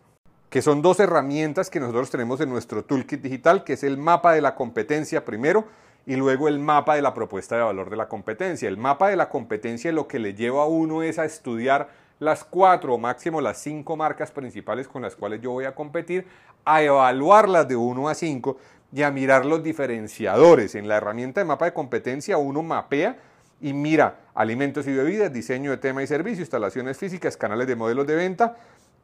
que 0.49 0.63
son 0.63 0.81
dos 0.81 1.01
herramientas 1.01 1.71
que 1.71 1.81
nosotros 1.81 2.09
tenemos 2.09 2.41
en 2.41 2.51
nuestro 2.51 2.85
toolkit 2.85 3.21
digital, 3.21 3.65
que 3.65 3.73
es 3.73 3.83
el 3.83 3.99
mapa 3.99 4.33
de 4.33 4.43
la 4.43 4.55
competencia 4.55 5.25
primero 5.25 5.65
y 6.07 6.15
luego 6.15 6.47
el 6.47 6.61
mapa 6.61 6.95
de 6.95 7.03
la 7.03 7.15
propuesta 7.15 7.57
de 7.57 7.63
valor 7.63 7.91
de 7.91 7.97
la 7.97 8.07
competencia. 8.07 8.69
El 8.69 8.77
mapa 8.77 9.09
de 9.09 9.17
la 9.17 9.29
competencia 9.29 9.91
lo 9.91 10.07
que 10.07 10.21
le 10.21 10.35
lleva 10.35 10.63
a 10.63 10.67
uno 10.67 11.03
es 11.03 11.19
a 11.19 11.25
estudiar 11.25 11.89
las 12.20 12.44
cuatro 12.44 12.94
o 12.94 12.98
máximo 12.98 13.41
las 13.41 13.58
cinco 13.58 13.96
marcas 13.96 14.31
principales 14.31 14.86
con 14.86 15.03
las 15.03 15.17
cuales 15.17 15.41
yo 15.41 15.50
voy 15.50 15.65
a 15.65 15.74
competir, 15.74 16.27
a 16.65 16.82
evaluarlas 16.82 17.67
de 17.67 17.74
1 17.74 18.08
a 18.08 18.15
5 18.15 18.56
y 18.93 19.03
a 19.03 19.10
mirar 19.10 19.46
los 19.46 19.62
diferenciadores. 19.62 20.74
En 20.74 20.86
la 20.86 20.98
herramienta 20.98 21.41
de 21.41 21.46
mapa 21.46 21.65
de 21.65 21.72
competencia 21.72 22.36
uno 22.36 22.62
mapea 22.62 23.19
y 23.60 23.72
mira 23.72 24.20
alimentos 24.34 24.86
y 24.86 24.93
bebidas, 24.93 25.32
diseño 25.32 25.70
de 25.70 25.79
tema 25.79 26.03
y 26.03 26.06
servicio, 26.06 26.43
instalaciones 26.43 26.98
físicas, 26.98 27.36
canales 27.36 27.67
de 27.67 27.77
modelos 27.77 28.06
de 28.06 28.15
venta, 28.15 28.56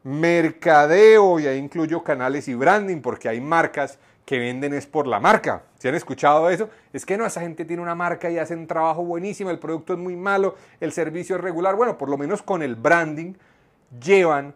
mercadeo, 0.02 1.40
y 1.40 1.46
ahí 1.46 1.58
incluyo 1.58 2.04
canales 2.04 2.48
y 2.48 2.54
branding, 2.54 3.00
porque 3.00 3.28
hay 3.28 3.40
marcas 3.40 3.98
que 4.26 4.38
venden 4.40 4.74
es 4.74 4.86
por 4.86 5.06
la 5.06 5.20
marca. 5.20 5.62
¿Se 5.78 5.88
han 5.88 5.94
escuchado 5.94 6.50
eso? 6.50 6.68
Es 6.92 7.06
que 7.06 7.16
no, 7.16 7.24
esa 7.24 7.40
gente 7.40 7.64
tiene 7.64 7.80
una 7.80 7.94
marca 7.94 8.28
y 8.28 8.38
hacen 8.38 8.66
trabajo 8.66 9.04
buenísimo, 9.04 9.50
el 9.50 9.60
producto 9.60 9.94
es 9.94 9.98
muy 9.98 10.16
malo, 10.16 10.56
el 10.80 10.92
servicio 10.92 11.36
es 11.36 11.42
regular. 11.42 11.76
Bueno, 11.76 11.96
por 11.96 12.10
lo 12.10 12.18
menos 12.18 12.42
con 12.42 12.60
el 12.60 12.74
branding 12.74 13.34
llevan 14.02 14.52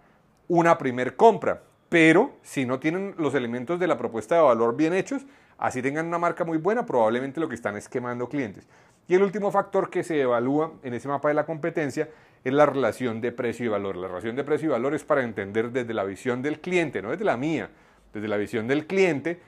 una 0.49 0.77
primer 0.77 1.15
compra. 1.17 1.63
Pero 1.89 2.33
si 2.43 2.67
no 2.67 2.79
tienen 2.79 3.15
los 3.17 3.35
elementos 3.35 3.79
de 3.81 3.87
la 3.87 3.97
propuesta 3.97 4.35
de 4.35 4.43
valor 4.43 4.77
bien 4.77 4.93
hechos, 4.93 5.23
así 5.59 5.83
tengan 5.83 6.07
una 6.07 6.19
marca 6.19 6.45
muy 6.45 6.59
buena, 6.59 6.85
probablemente 6.85 7.41
lo 7.41 7.49
que 7.49 7.55
están 7.55 7.77
es 7.77 7.89
quemando 7.89 8.29
clientes. 8.29 8.67
Y 9.07 9.15
el 9.15 9.23
último 9.23 9.51
factor 9.51 9.91
que 9.91 10.05
se 10.05 10.21
evalúa 10.21 10.73
en 10.83 10.95
ese 10.95 11.09
mapa 11.09 11.29
de 11.29 11.35
la 11.35 11.47
competencia 11.47 12.09
es 12.45 12.53
la 12.53 12.67
relación 12.67 13.21
de 13.21 13.33
precio 13.33 13.67
y 13.67 13.69
valor. 13.69 13.97
La 13.97 14.09
relación 14.09 14.37
de 14.37 14.45
precio 14.45 14.69
y 14.69 14.73
valor 14.73 14.95
es 14.95 15.05
para 15.05 15.23
entender 15.23 15.71
desde 15.71 15.95
la 15.95 16.05
visión 16.05 16.43
del 16.43 16.61
cliente, 16.61 17.03
no 17.03 17.11
desde 17.11 17.25
la 17.25 17.37
mía, 17.37 17.71
desde 18.13 18.29
la 18.29 18.37
visión 18.37 18.67
del 18.67 18.87
cliente, 18.87 19.41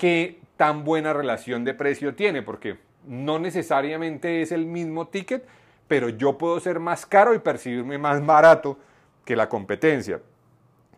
qué 0.00 0.40
tan 0.56 0.82
buena 0.82 1.12
relación 1.12 1.62
de 1.62 1.74
precio 1.74 2.14
tiene, 2.14 2.40
porque 2.40 2.78
no 3.06 3.38
necesariamente 3.38 4.40
es 4.40 4.50
el 4.50 4.64
mismo 4.64 5.08
ticket, 5.08 5.44
pero 5.88 6.08
yo 6.08 6.38
puedo 6.38 6.58
ser 6.58 6.80
más 6.80 7.04
caro 7.04 7.34
y 7.34 7.38
percibirme 7.38 7.98
más 7.98 8.24
barato 8.24 8.78
que 9.26 9.36
la 9.36 9.50
competencia. 9.50 10.22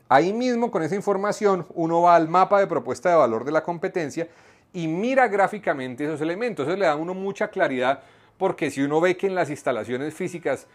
Ahí 0.09 0.33
mismo, 0.33 0.71
con 0.71 0.85
esa 0.85 0.95
información, 0.95 1.67
uno 1.75 2.03
va 2.03 2.15
al 2.15 2.29
mapa 2.29 2.61
de 2.61 2.69
propuesta 2.69 3.11
de 3.11 3.17
valor 3.17 3.45
de 3.45 3.51
la 3.51 3.65
competencia 3.65 4.29
y 4.73 4.87
mira 4.87 5.27
gráficamente 5.27 6.05
esos 6.05 6.21
elementos. 6.21 6.69
Eso 6.69 6.77
le 6.77 6.87
da 6.87 6.93
a 6.93 6.97
uno 6.97 7.13
mucha 7.13 7.49
claridad 7.49 8.03
porque 8.39 8.71
si 8.71 8.83
uno 8.83 9.01
ve 9.01 9.17
que 9.17 9.27
en 9.27 9.35
las 9.35 9.51
instalaciones 9.51 10.15
físicas 10.15 10.69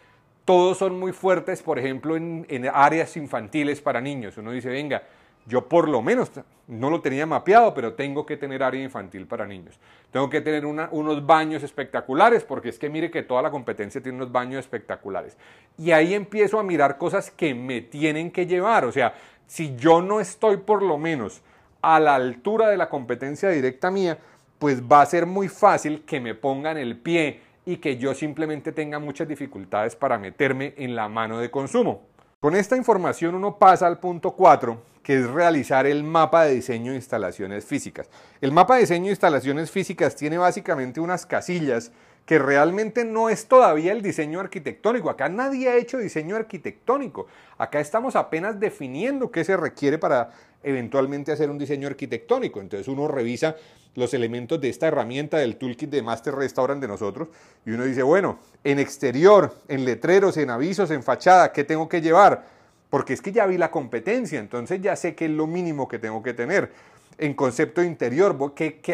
todos 0.43 0.77
son 0.77 0.99
muy 0.99 1.13
fuertes, 1.13 1.61
por 1.61 1.79
ejemplo, 1.79 2.17
en, 2.17 2.69
áreas 2.73 3.15
infantiles 3.15 3.79
para 3.79 4.01
niños. 4.01 4.37
Uno 4.37 4.51
dice, 4.51 4.69
venga, 4.69 5.03
yo 5.47 5.67
por 5.67 5.87
lo 5.87 6.01
menos 6.01 6.31
no 6.67 6.89
lo 6.89 6.99
tenía 6.99 7.25
mapeado, 7.25 7.73
pero 7.73 7.93
tengo 7.93 8.25
que 8.25 8.35
tener 8.35 8.61
área 8.61 8.83
infantil 8.83 9.25
para 9.25 9.47
niños. 9.47 9.79
Tengo 10.11 10.29
que 10.29 10.41
tener 10.41 10.65
unos 10.65 11.25
baños 11.25 11.63
espectaculares, 11.63 12.43
porque 12.43 12.69
es 12.69 12.77
que 12.77 12.89
mire 12.89 13.09
que 13.09 13.23
toda 13.23 13.41
la 13.41 13.49
competencia 13.49 14.01
tiene 14.01 14.17
unos 14.17 14.31
baños 14.31 14.59
espectaculares. 14.59 15.37
Y 15.77 15.91
ahí 15.91 16.13
empiezo 16.13 16.59
a 16.59 16.63
mirar 16.63 16.97
cosas 16.97 17.31
que 17.31 17.55
me 17.55 17.81
tienen 17.81 18.31
que 18.31 18.45
llevar. 18.45 18.83
O 18.83 18.91
sea, 18.91 19.13
si 19.45 19.75
yo 19.77 20.01
no 20.01 20.19
estoy 20.19 20.57
por 20.57 20.83
lo 20.83 20.97
menos 20.97 21.41
a 21.81 21.99
la 22.01 22.15
altura 22.15 22.69
de 22.69 22.77
la 22.77 22.89
competencia 22.89 23.49
directa 23.49 23.89
mía, 23.89 24.17
pues 24.59 24.83
va 24.83 25.01
a 25.01 25.05
ser 25.05 25.25
muy 25.25 25.47
fácil 25.47 26.03
que 26.03 26.19
me 26.19 26.35
pongan 26.35 26.77
el 26.77 26.97
pie 26.97 27.39
y 27.65 27.77
que 27.77 27.97
yo 27.97 28.13
simplemente 28.13 28.73
tenga 28.73 28.99
muchas 28.99 29.27
dificultades 29.27 29.95
para 29.95 30.17
meterme 30.17 30.73
en 30.77 30.95
la 30.95 31.07
mano 31.07 31.39
de 31.39 31.51
consumo. 31.51 32.01
Con 32.39 32.55
esta 32.55 32.77
información 32.77 33.33
uno 33.33 33.57
pasa 33.57 33.87
al 33.87 33.97
punto 33.97 34.33
4, 34.35 34.79
que 35.01 35.15
es 35.15 35.27
realizar 35.27 35.87
el 35.87 36.03
mapa 36.03 36.43
de 36.43 36.53
diseño 36.53 36.91
de 36.91 36.97
instalaciones 36.97 37.65
físicas. 37.65 38.11
El 38.41 38.51
mapa 38.51 38.75
de 38.75 38.81
diseño 38.81 39.05
de 39.05 39.09
instalaciones 39.09 39.71
físicas 39.71 40.15
tiene 40.15 40.37
básicamente 40.37 40.99
unas 40.99 41.25
casillas 41.25 41.91
que 42.27 42.37
realmente 42.37 43.05
no 43.05 43.29
es 43.29 43.47
todavía 43.47 43.93
el 43.93 44.01
diseño 44.01 44.41
arquitectónico. 44.41 45.09
Acá 45.09 45.29
nadie 45.29 45.69
ha 45.69 45.77
hecho 45.77 45.97
diseño 45.97 46.35
arquitectónico. 46.35 47.27
Acá 47.57 47.79
estamos 47.79 48.17
apenas 48.17 48.59
definiendo 48.59 49.31
qué 49.31 49.45
se 49.45 49.55
requiere 49.55 49.97
para 49.97 50.31
eventualmente 50.61 51.31
hacer 51.31 51.49
un 51.49 51.57
diseño 51.57 51.87
arquitectónico. 51.87 52.59
Entonces 52.59 52.89
uno 52.89 53.07
revisa 53.07 53.55
los 53.95 54.13
elementos 54.13 54.59
de 54.59 54.67
esta 54.67 54.87
herramienta 54.87 55.37
del 55.37 55.55
toolkit 55.55 55.89
de 55.89 56.01
Master 56.01 56.35
Restaurant 56.35 56.81
de 56.81 56.89
nosotros 56.89 57.29
y 57.65 57.71
uno 57.71 57.85
dice, 57.85 58.03
bueno, 58.03 58.39
en 58.65 58.79
exterior, 58.79 59.55
en 59.69 59.85
letreros, 59.85 60.35
en 60.35 60.49
avisos, 60.49 60.91
en 60.91 61.03
fachada, 61.03 61.53
¿qué 61.53 61.63
tengo 61.63 61.87
que 61.87 62.01
llevar? 62.01 62.43
Porque 62.89 63.13
es 63.13 63.21
que 63.21 63.31
ya 63.31 63.45
vi 63.45 63.57
la 63.57 63.71
competencia, 63.71 64.37
entonces 64.37 64.81
ya 64.81 64.97
sé 64.97 65.15
qué 65.15 65.25
es 65.25 65.31
lo 65.31 65.47
mínimo 65.47 65.87
que 65.87 65.97
tengo 65.97 66.21
que 66.21 66.33
tener. 66.33 66.73
En 67.17 67.33
concepto 67.35 67.81
interior, 67.81 68.37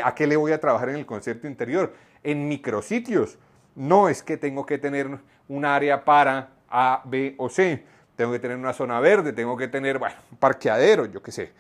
a 0.04 0.16
qué 0.16 0.28
le 0.28 0.36
voy 0.36 0.52
a 0.52 0.62
trabajar 0.62 0.90
en 0.90 0.98
el 0.98 1.06
concepto 1.08 1.48
interior? 1.48 1.92
En 2.24 2.48
micrositios. 2.48 3.38
No 3.75 4.10
es 4.10 4.24
que 4.24 4.38
tengo 4.38 4.65
que 4.65 4.77
tener 4.77 5.20
un 5.48 5.65
área 5.65 6.06
para 6.06 6.51
A, 6.70 7.01
B 7.06 7.36
o 7.38 7.50
C 7.50 7.84
tengo 8.15 8.32
que 8.32 8.39
tener 8.39 8.58
una 8.58 8.74
zona 8.74 9.00
verde, 9.00 9.34
tengo 9.34 9.58
que 9.58 9.68
tener, 9.68 9.98
bueno, 10.00 10.15
parqueadero, 10.39 11.06
yo 11.06 11.22
qué 11.22 11.32
sé. 11.32 11.51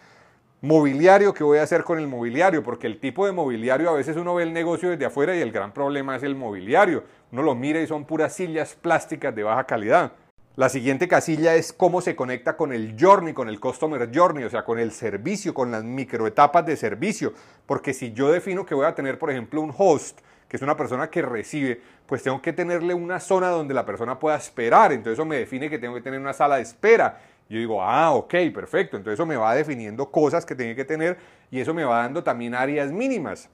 Mobiliario, 0.61 1.33
¿qué 1.33 1.43
voy 1.43 1.57
a 1.57 1.63
hacer 1.63 1.83
con 1.83 1.99
el 1.99 2.07
mobiliario? 2.07 2.63
Porque 2.63 2.87
el 2.87 2.99
tipo 2.99 3.25
de 3.25 3.33
mobiliario, 3.33 3.89
a 3.89 3.93
veces 3.93 4.15
uno 4.15 4.35
ve 4.35 4.43
el 4.43 4.53
negocio 4.53 4.89
desde 4.89 5.05
afuera 5.05 5.35
y 5.35 5.41
el 5.41 5.51
gran 5.51 5.73
problema 5.73 6.15
es 6.15 6.23
el 6.23 6.35
mobiliario. 6.35 7.03
Uno 7.31 7.41
lo 7.41 7.55
mira 7.55 7.81
y 7.81 7.87
son 7.87 8.05
puras 8.05 8.33
sillas 8.33 8.75
plásticas 8.75 9.35
de 9.35 9.43
baja 9.43 9.65
calidad. 9.65 10.13
La 10.55 10.69
siguiente 10.69 11.07
casilla 11.07 11.55
es 11.55 11.73
cómo 11.73 11.99
se 11.99 12.15
conecta 12.15 12.55
con 12.55 12.73
el 12.73 12.95
journey, 12.99 13.33
con 13.33 13.49
el 13.49 13.59
customer 13.59 14.07
journey, 14.13 14.43
o 14.43 14.51
sea, 14.51 14.63
con 14.63 14.77
el 14.77 14.91
servicio, 14.91 15.51
con 15.51 15.71
las 15.71 15.83
microetapas 15.83 16.63
de 16.63 16.77
servicio. 16.77 17.33
Porque 17.65 17.91
si 17.91 18.13
yo 18.13 18.31
defino 18.31 18.63
que 18.63 18.75
voy 18.75 18.85
a 18.85 18.93
tener, 18.93 19.17
por 19.17 19.31
ejemplo, 19.31 19.61
un 19.61 19.73
host, 19.75 20.19
que 20.47 20.57
es 20.57 20.61
una 20.61 20.77
persona 20.77 21.09
que 21.09 21.23
recibe, 21.23 21.81
pues 22.05 22.21
tengo 22.21 22.39
que 22.39 22.53
tenerle 22.53 22.93
una 22.93 23.19
zona 23.19 23.47
donde 23.47 23.73
la 23.73 23.83
persona 23.83 24.19
pueda 24.19 24.37
esperar. 24.37 24.91
Entonces 24.91 25.13
eso 25.13 25.25
me 25.25 25.37
define 25.37 25.71
que 25.71 25.79
tengo 25.79 25.95
que 25.95 26.01
tener 26.01 26.19
una 26.19 26.33
sala 26.33 26.57
de 26.57 26.61
espera. 26.61 27.19
Yo 27.49 27.57
digo, 27.57 27.81
ah, 27.81 28.11
ok, 28.11 28.35
perfecto. 28.53 28.95
Entonces 28.95 29.15
eso 29.15 29.25
me 29.25 29.37
va 29.37 29.55
definiendo 29.55 30.11
cosas 30.11 30.45
que 30.45 30.53
tiene 30.53 30.75
que 30.75 30.85
tener 30.85 31.17
y 31.49 31.61
eso 31.61 31.73
me 31.73 31.83
va 31.83 32.03
dando 32.03 32.23
también 32.23 32.53
áreas 32.53 32.91
mínimas. 32.91 33.49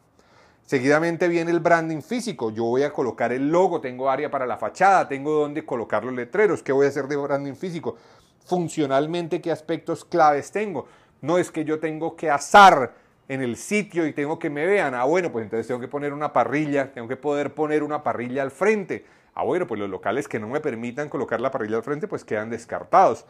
Seguidamente 0.63 1.27
viene 1.27 1.51
el 1.51 1.59
branding 1.59 2.01
físico. 2.01 2.51
Yo 2.51 2.65
voy 2.65 2.83
a 2.83 2.93
colocar 2.93 3.31
el 3.31 3.49
logo, 3.49 3.81
tengo 3.81 4.09
área 4.09 4.29
para 4.29 4.45
la 4.45 4.57
fachada, 4.57 5.07
tengo 5.07 5.33
donde 5.33 5.65
colocar 5.65 6.03
los 6.03 6.13
letreros. 6.13 6.61
¿Qué 6.61 6.71
voy 6.71 6.85
a 6.85 6.89
hacer 6.89 7.07
de 7.07 7.15
branding 7.15 7.55
físico? 7.55 7.97
Funcionalmente, 8.45 9.41
¿qué 9.41 9.51
aspectos 9.51 10.05
claves 10.05 10.51
tengo? 10.51 10.87
No 11.21 11.37
es 11.37 11.51
que 11.51 11.65
yo 11.65 11.79
tengo 11.79 12.15
que 12.15 12.29
asar 12.29 12.93
en 13.27 13.41
el 13.41 13.55
sitio 13.57 14.07
y 14.07 14.13
tengo 14.13 14.39
que 14.39 14.49
me 14.49 14.65
vean. 14.65 14.95
Ah, 14.95 15.05
bueno, 15.05 15.31
pues 15.31 15.43
entonces 15.43 15.67
tengo 15.67 15.79
que 15.79 15.87
poner 15.87 16.13
una 16.13 16.33
parrilla, 16.33 16.91
tengo 16.91 17.07
que 17.07 17.15
poder 17.15 17.53
poner 17.53 17.83
una 17.83 18.03
parrilla 18.03 18.41
al 18.41 18.51
frente. 18.51 19.05
Ah, 19.35 19.43
bueno, 19.43 19.67
pues 19.67 19.79
los 19.79 19.89
locales 19.89 20.27
que 20.27 20.39
no 20.39 20.47
me 20.47 20.59
permitan 20.59 21.09
colocar 21.09 21.39
la 21.39 21.51
parrilla 21.51 21.77
al 21.77 21.83
frente, 21.83 22.07
pues 22.07 22.25
quedan 22.25 22.49
descartados. 22.49 23.25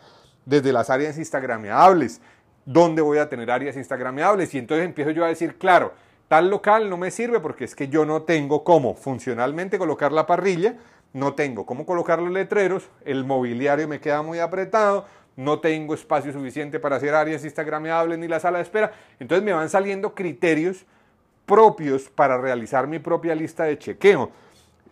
Desde 0.45 0.71
las 0.71 0.89
áreas 0.89 1.17
instagrameables, 1.17 2.21
¿dónde 2.65 3.01
voy 3.01 3.17
a 3.17 3.29
tener 3.29 3.51
áreas 3.51 3.75
instagrameables? 3.75 4.53
Y 4.55 4.57
entonces 4.57 4.85
empiezo 4.85 5.11
yo 5.11 5.25
a 5.25 5.27
decir, 5.27 5.57
claro, 5.57 5.93
tal 6.29 6.49
local 6.49 6.89
no 6.89 6.95
me 6.95 7.11
sirve 7.11 7.41
porque 7.41 7.65
es 7.65 7.75
que 7.75 7.89
yo 7.89 8.05
no 8.05 8.21
tengo 8.21 8.63
cómo 8.63 8.95
funcionalmente 8.95 9.77
colocar 9.77 10.13
la 10.13 10.25
parrilla, 10.25 10.75
no 11.11 11.33
tengo 11.33 11.65
cómo 11.65 11.85
colocar 11.85 12.21
los 12.21 12.31
letreros, 12.31 12.87
el 13.03 13.25
mobiliario 13.25 13.87
me 13.87 13.99
queda 13.99 14.21
muy 14.21 14.39
apretado, 14.39 15.05
no 15.35 15.59
tengo 15.59 15.95
espacio 15.95 16.31
suficiente 16.31 16.79
para 16.79 16.97
hacer 16.97 17.15
áreas 17.15 17.43
instagrameables 17.43 18.19
ni 18.19 18.27
la 18.27 18.39
sala 18.39 18.59
de 18.59 18.63
espera. 18.63 18.91
Entonces 19.19 19.43
me 19.43 19.53
van 19.53 19.69
saliendo 19.69 20.13
criterios 20.13 20.85
propios 21.47 22.09
para 22.09 22.37
realizar 22.37 22.85
mi 22.85 22.99
propia 22.99 23.33
lista 23.33 23.63
de 23.63 23.79
chequeo. 23.79 24.29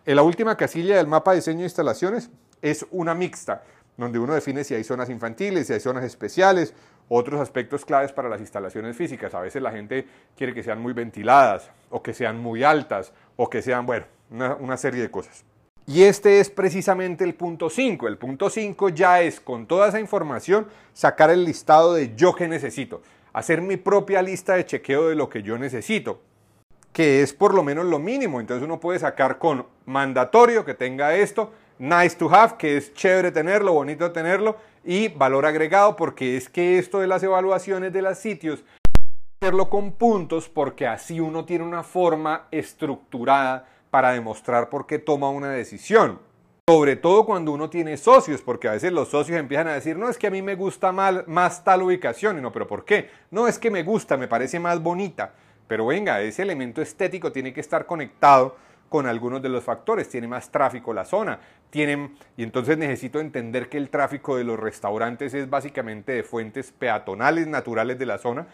En 0.06 0.16
la 0.16 0.22
última 0.22 0.56
casilla 0.56 0.96
del 0.96 1.06
mapa 1.06 1.30
de 1.30 1.36
diseño 1.36 1.58
de 1.58 1.64
instalaciones 1.64 2.30
es 2.62 2.84
una 2.90 3.14
mixta, 3.14 3.62
donde 3.96 4.18
uno 4.18 4.34
define 4.34 4.64
si 4.64 4.74
hay 4.74 4.82
zonas 4.82 5.08
infantiles, 5.08 5.68
si 5.68 5.74
hay 5.74 5.80
zonas 5.80 6.02
especiales, 6.02 6.74
otros 7.08 7.40
aspectos 7.40 7.84
claves 7.84 8.12
para 8.12 8.28
las 8.28 8.40
instalaciones 8.40 8.96
físicas. 8.96 9.34
A 9.34 9.40
veces 9.40 9.62
la 9.62 9.70
gente 9.70 10.06
quiere 10.36 10.54
que 10.54 10.62
sean 10.62 10.80
muy 10.80 10.92
ventiladas, 10.92 11.70
o 11.90 12.02
que 12.02 12.14
sean 12.14 12.38
muy 12.38 12.64
altas, 12.64 13.12
o 13.36 13.48
que 13.48 13.62
sean, 13.62 13.86
bueno, 13.86 14.06
una, 14.30 14.76
serie 14.76 15.00
de 15.00 15.10
cosas. 15.10 15.44
Y 15.86 16.02
este 16.02 16.40
es 16.40 16.50
precisamente 16.50 17.24
el 17.24 17.34
punto 17.34 17.70
5. 17.70 18.08
El 18.08 18.18
punto 18.18 18.50
5 18.50 18.90
ya 18.90 19.22
es, 19.22 19.40
con 19.40 19.66
toda 19.66 19.88
esa 19.88 20.00
información, 20.00 20.66
sacar 20.92 21.30
el 21.30 21.44
listado 21.44 21.94
de 21.94 22.14
yo 22.14 22.34
que 22.34 22.46
necesito. 22.46 23.00
Hacer 23.32 23.62
mi 23.62 23.76
propia 23.76 24.20
lista 24.20 24.54
de 24.54 24.66
chequeo 24.66 25.08
de 25.08 25.14
lo 25.14 25.30
que 25.30 25.42
yo 25.42 25.56
necesito. 25.56 26.20
Que 26.92 27.22
es 27.22 27.32
por 27.32 27.54
lo 27.54 27.62
menos 27.62 27.86
lo 27.86 27.98
mínimo. 27.98 28.40
Entonces 28.40 28.64
uno 28.64 28.80
puede 28.80 28.98
sacar 28.98 29.38
con 29.38 29.66
mandatorio 29.86 30.64
que 30.64 30.74
tenga 30.74 31.14
esto, 31.14 31.52
nice 31.78 32.16
to 32.16 32.28
have, 32.34 32.56
que 32.58 32.76
es 32.76 32.92
chévere 32.92 33.30
tenerlo, 33.30 33.72
bonito 33.72 34.10
tenerlo, 34.12 34.56
y 34.84 35.08
valor 35.08 35.46
agregado, 35.46 35.96
porque 35.96 36.36
es 36.36 36.48
que 36.48 36.78
esto 36.78 37.00
de 37.00 37.06
las 37.06 37.22
evaluaciones 37.22 37.92
de 37.92 38.02
los 38.02 38.18
sitios, 38.18 38.64
hacerlo 39.40 39.70
con 39.70 39.92
puntos, 39.92 40.48
porque 40.48 40.86
así 40.86 41.20
uno 41.20 41.44
tiene 41.44 41.64
una 41.64 41.82
forma 41.82 42.48
estructurada 42.50 43.68
para 43.90 44.12
demostrar 44.12 44.68
por 44.68 44.86
qué 44.86 44.98
toma 44.98 45.30
una 45.30 45.50
decisión. 45.50 46.20
Sobre 46.68 46.96
todo 46.96 47.24
cuando 47.24 47.52
uno 47.52 47.70
tiene 47.70 47.96
socios, 47.96 48.42
porque 48.42 48.68
a 48.68 48.72
veces 48.72 48.92
los 48.92 49.08
socios 49.08 49.38
empiezan 49.38 49.68
a 49.68 49.74
decir, 49.74 49.96
no, 49.96 50.10
es 50.10 50.18
que 50.18 50.26
a 50.26 50.30
mí 50.30 50.42
me 50.42 50.54
gusta 50.54 50.92
mal, 50.92 51.24
más 51.26 51.64
tal 51.64 51.82
ubicación, 51.82 52.38
y 52.38 52.42
no, 52.42 52.52
pero 52.52 52.66
¿por 52.66 52.84
qué? 52.84 53.08
No, 53.30 53.48
es 53.48 53.58
que 53.58 53.70
me 53.70 53.82
gusta, 53.82 54.16
me 54.18 54.28
parece 54.28 54.60
más 54.60 54.82
bonita. 54.82 55.32
Pero 55.66 55.86
venga, 55.86 56.20
ese 56.20 56.42
elemento 56.42 56.82
estético 56.82 57.32
tiene 57.32 57.52
que 57.52 57.60
estar 57.60 57.86
conectado 57.86 58.56
con 58.88 59.06
algunos 59.06 59.42
de 59.42 59.48
los 59.48 59.64
factores. 59.64 60.08
Tiene 60.08 60.28
más 60.28 60.50
tráfico 60.50 60.92
la 60.92 61.04
zona, 61.04 61.40
tienen, 61.70 62.16
y 62.36 62.42
entonces 62.42 62.78
necesito 62.78 63.20
entender 63.20 63.68
que 63.68 63.78
el 63.78 63.90
tráfico 63.90 64.36
de 64.36 64.44
los 64.44 64.58
restaurantes 64.58 65.34
es 65.34 65.48
básicamente 65.48 66.12
de 66.12 66.22
fuentes 66.22 66.72
peatonales 66.72 67.46
naturales 67.46 67.98
de 67.98 68.06
la 68.06 68.18
zona, 68.18 68.46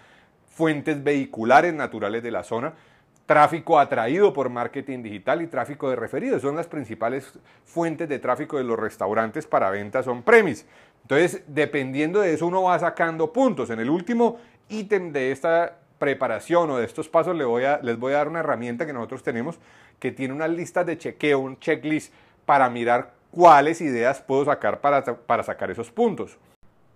fuentes 0.47 1.03
vehiculares 1.03 1.75
naturales 1.75 2.23
de 2.23 2.31
la 2.31 2.45
zona, 2.45 2.75
tráfico 3.27 3.79
atraído 3.79 4.33
por 4.33 4.51
marketing 4.51 5.03
digital 5.03 5.43
y 5.43 5.47
tráfico 5.47 5.89
de 5.89 5.97
referidos. 5.97 6.43
Son 6.43 6.57
las 6.57 6.67
principales 6.67 7.33
fuentes 7.65 8.09
de 8.09 8.19
tráfico 8.19 8.59
de 8.59 8.65
los 8.65 8.79
restaurantes 8.79 9.47
para 9.47 9.71
ventas 9.71 10.07
on 10.07 10.23
premise. 10.23 10.67
Entonces, 11.03 11.43
dependiendo 11.47 12.21
de 12.21 12.35
eso, 12.35 12.47
uno 12.47 12.63
va 12.63 12.79
sacando 12.79 13.33
puntos. 13.33 13.71
En 13.71 13.81
el 13.81 13.91
último 13.91 14.39
ítem 14.69 15.13
de 15.13 15.33
esta 15.33 15.79
preparación 15.99 16.71
o 16.71 16.79
de 16.79 16.85
estos 16.85 17.09
pasos 17.09 17.37
les 17.37 17.47
voy, 17.47 17.65
a, 17.65 17.79
les 17.83 17.99
voy 17.99 18.13
a 18.13 18.17
dar 18.17 18.29
una 18.29 18.41
herramienta 18.41 18.87
que 18.87 18.93
nosotros 18.93 19.23
tenemos 19.23 19.59
que 19.99 20.13
tiene 20.13 20.35
una 20.35 20.49
lista 20.49 20.85
de 20.85 20.99
chequeo, 20.99 21.39
un 21.39 21.59
checklist 21.59 22.13
para 22.45 22.69
mirar 22.69 23.13
cuáles 23.31 23.81
ideas 23.81 24.21
puedo 24.21 24.45
sacar 24.45 24.81
para, 24.81 25.03
para 25.05 25.43
sacar 25.43 25.71
esos 25.71 25.91
puntos. 25.91 26.39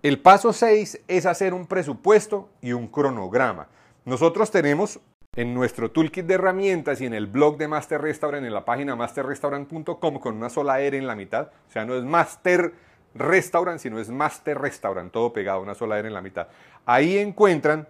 El 0.01 0.19
paso 0.19 0.53
6 0.53 1.01
es 1.07 1.25
hacer 1.25 1.53
un 1.53 1.67
presupuesto 1.67 2.49
y 2.61 2.71
un 2.71 2.87
cronograma. 2.87 3.67
Nosotros 4.05 4.49
tenemos 4.49 4.99
en 5.35 5.53
nuestro 5.53 5.91
toolkit 5.91 6.25
de 6.25 6.35
herramientas 6.35 7.01
y 7.01 7.05
en 7.05 7.13
el 7.13 7.27
blog 7.27 7.57
de 7.57 7.67
Master 7.67 8.01
Restaurant, 8.01 8.45
en 8.45 8.53
la 8.53 8.65
página 8.65 8.95
masterrestaurant.com 8.95 10.19
con 10.19 10.37
una 10.37 10.49
sola 10.49 10.79
R 10.79 10.97
en 10.97 11.07
la 11.07 11.15
mitad. 11.15 11.49
O 11.67 11.71
sea, 11.71 11.85
no 11.85 11.95
es 11.95 12.03
Master 12.03 12.73
Restaurant, 13.13 13.79
sino 13.79 13.99
es 13.99 14.09
Master 14.09 14.57
Restaurant, 14.59 15.11
todo 15.11 15.33
pegado, 15.33 15.61
una 15.61 15.75
sola 15.75 15.99
R 15.99 16.07
en 16.07 16.13
la 16.13 16.21
mitad. 16.21 16.47
Ahí 16.85 17.17
encuentran 17.17 17.87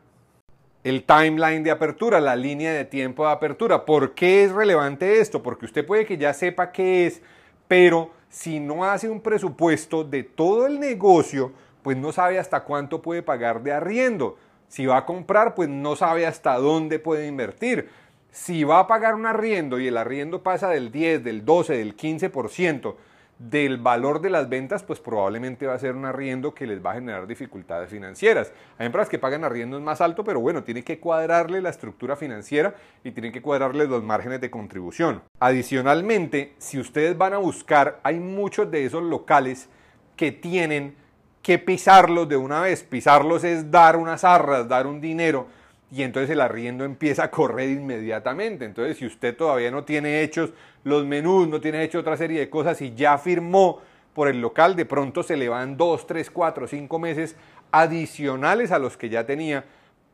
el 0.84 1.04
timeline 1.04 1.64
de 1.64 1.72
apertura, 1.72 2.22
la 2.22 2.36
línea 2.36 2.74
de 2.74 2.86
tiempo 2.86 3.26
de 3.26 3.32
apertura. 3.32 3.86
¿Por 3.86 4.14
qué 4.14 4.44
es 4.44 4.52
relevante 4.52 5.20
esto? 5.20 5.44
Porque 5.44 5.66
usted 5.66 5.86
puede 5.86 6.06
que 6.06 6.18
ya 6.18 6.34
sepa 6.34 6.72
qué 6.72 7.06
es, 7.06 7.22
pero 7.68 8.12
si 8.30 8.60
no 8.60 8.86
hace 8.86 9.10
un 9.10 9.22
presupuesto 9.22 10.04
de 10.04 10.24
todo 10.24 10.68
el 10.68 10.80
negocio, 10.80 11.52
pues 11.82 11.98
no 11.98 12.12
sabe 12.12 12.40
hasta 12.40 12.64
cuánto 12.64 13.02
puede 13.02 13.24
pagar 13.24 13.64
de 13.64 13.74
arriendo. 13.74 14.38
Si 14.68 14.86
va 14.86 14.98
a 14.98 15.06
comprar, 15.06 15.56
pues 15.56 15.68
no 15.68 15.96
sabe 15.96 16.26
hasta 16.26 16.58
dónde 16.58 17.00
puede 17.00 17.28
invertir. 17.28 17.90
Si 18.32 18.64
va 18.64 18.80
a 18.80 18.88
pagar 18.88 19.16
un 19.16 19.26
arriendo 19.26 19.80
y 19.80 19.88
el 19.88 19.98
arriendo 19.98 20.44
pasa 20.44 20.70
del 20.70 20.92
10, 20.92 21.24
del 21.24 21.44
12, 21.44 21.78
del 21.78 21.98
15%, 21.98 22.96
del 23.40 23.78
valor 23.78 24.20
de 24.20 24.30
las 24.30 24.50
ventas, 24.50 24.84
pues 24.84 25.00
probablemente 25.00 25.66
va 25.66 25.74
a 25.74 25.80
ser 25.80 25.96
un 25.96 26.06
arriendo 26.06 26.54
que 26.54 26.68
les 26.68 26.86
va 26.86 26.92
a 26.92 26.96
generar 26.96 27.26
dificultades 27.26 27.90
financieras. 27.90 28.52
Hay 28.78 28.86
empresas 28.86 29.10
que 29.10 29.18
pagan 29.18 29.46
arriendos 29.46 29.82
más 29.82 30.02
alto, 30.02 30.26
pero 30.26 30.42
bueno, 30.42 30.64
tiene 30.64 30.84
que 30.84 31.00
cuadrarle 31.00 31.62
la 31.62 31.70
estructura 31.70 32.18
financiera 32.18 32.76
y 33.02 33.12
tienen 33.12 33.32
que 33.32 33.42
cuadrarle 33.42 33.88
los 33.88 34.04
márgenes 34.04 34.42
de 34.42 34.52
contribución. 34.52 35.22
Adicionalmente, 35.40 36.54
si 36.58 36.80
ustedes 36.80 37.18
van 37.18 37.34
a 37.34 37.38
buscar, 37.38 38.02
hay 38.04 38.20
muchos 38.20 38.70
de 38.70 38.86
esos 38.86 39.04
locales 39.04 39.70
que 40.18 40.34
tienen 40.34 40.96
que 41.42 41.58
pisarlos 41.58 42.28
de 42.28 42.36
una 42.36 42.60
vez. 42.60 42.84
Pisarlos 42.84 43.46
es 43.46 43.72
dar 43.72 43.96
unas 43.96 44.26
arras, 44.26 44.68
dar 44.68 44.86
un 44.86 45.00
dinero 45.00 45.48
y 45.92 46.04
entonces 46.04 46.30
el 46.30 46.42
arriendo 46.42 46.86
empieza 46.86 47.24
a 47.24 47.32
correr 47.32 47.70
inmediatamente. 47.70 48.66
Entonces, 48.66 48.98
si 48.98 49.06
usted 49.06 49.36
todavía 49.36 49.72
no 49.72 49.84
tiene 49.84 50.22
hechos 50.22 50.52
los 50.84 51.06
menús, 51.06 51.48
no 51.48 51.60
tiene 51.60 51.84
hecho 51.84 52.00
otra 52.00 52.18
serie 52.18 52.40
de 52.40 52.50
cosas 52.50 52.82
y 52.82 52.94
ya 52.94 53.18
firmó 53.18 53.82
por 54.14 54.28
el 54.28 54.42
local, 54.42 54.76
de 54.76 54.86
pronto 54.86 55.24
se 55.24 55.38
le 55.38 55.50
van 55.50 55.78
dos, 55.78 56.06
tres, 56.06 56.30
cuatro, 56.30 56.68
cinco 56.68 57.00
meses 57.00 57.36
adicionales 57.72 58.72
a 58.72 58.80
los 58.80 58.98
que 58.98 59.10
ya 59.10 59.26
tenía 59.26 59.66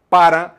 para 0.10 0.58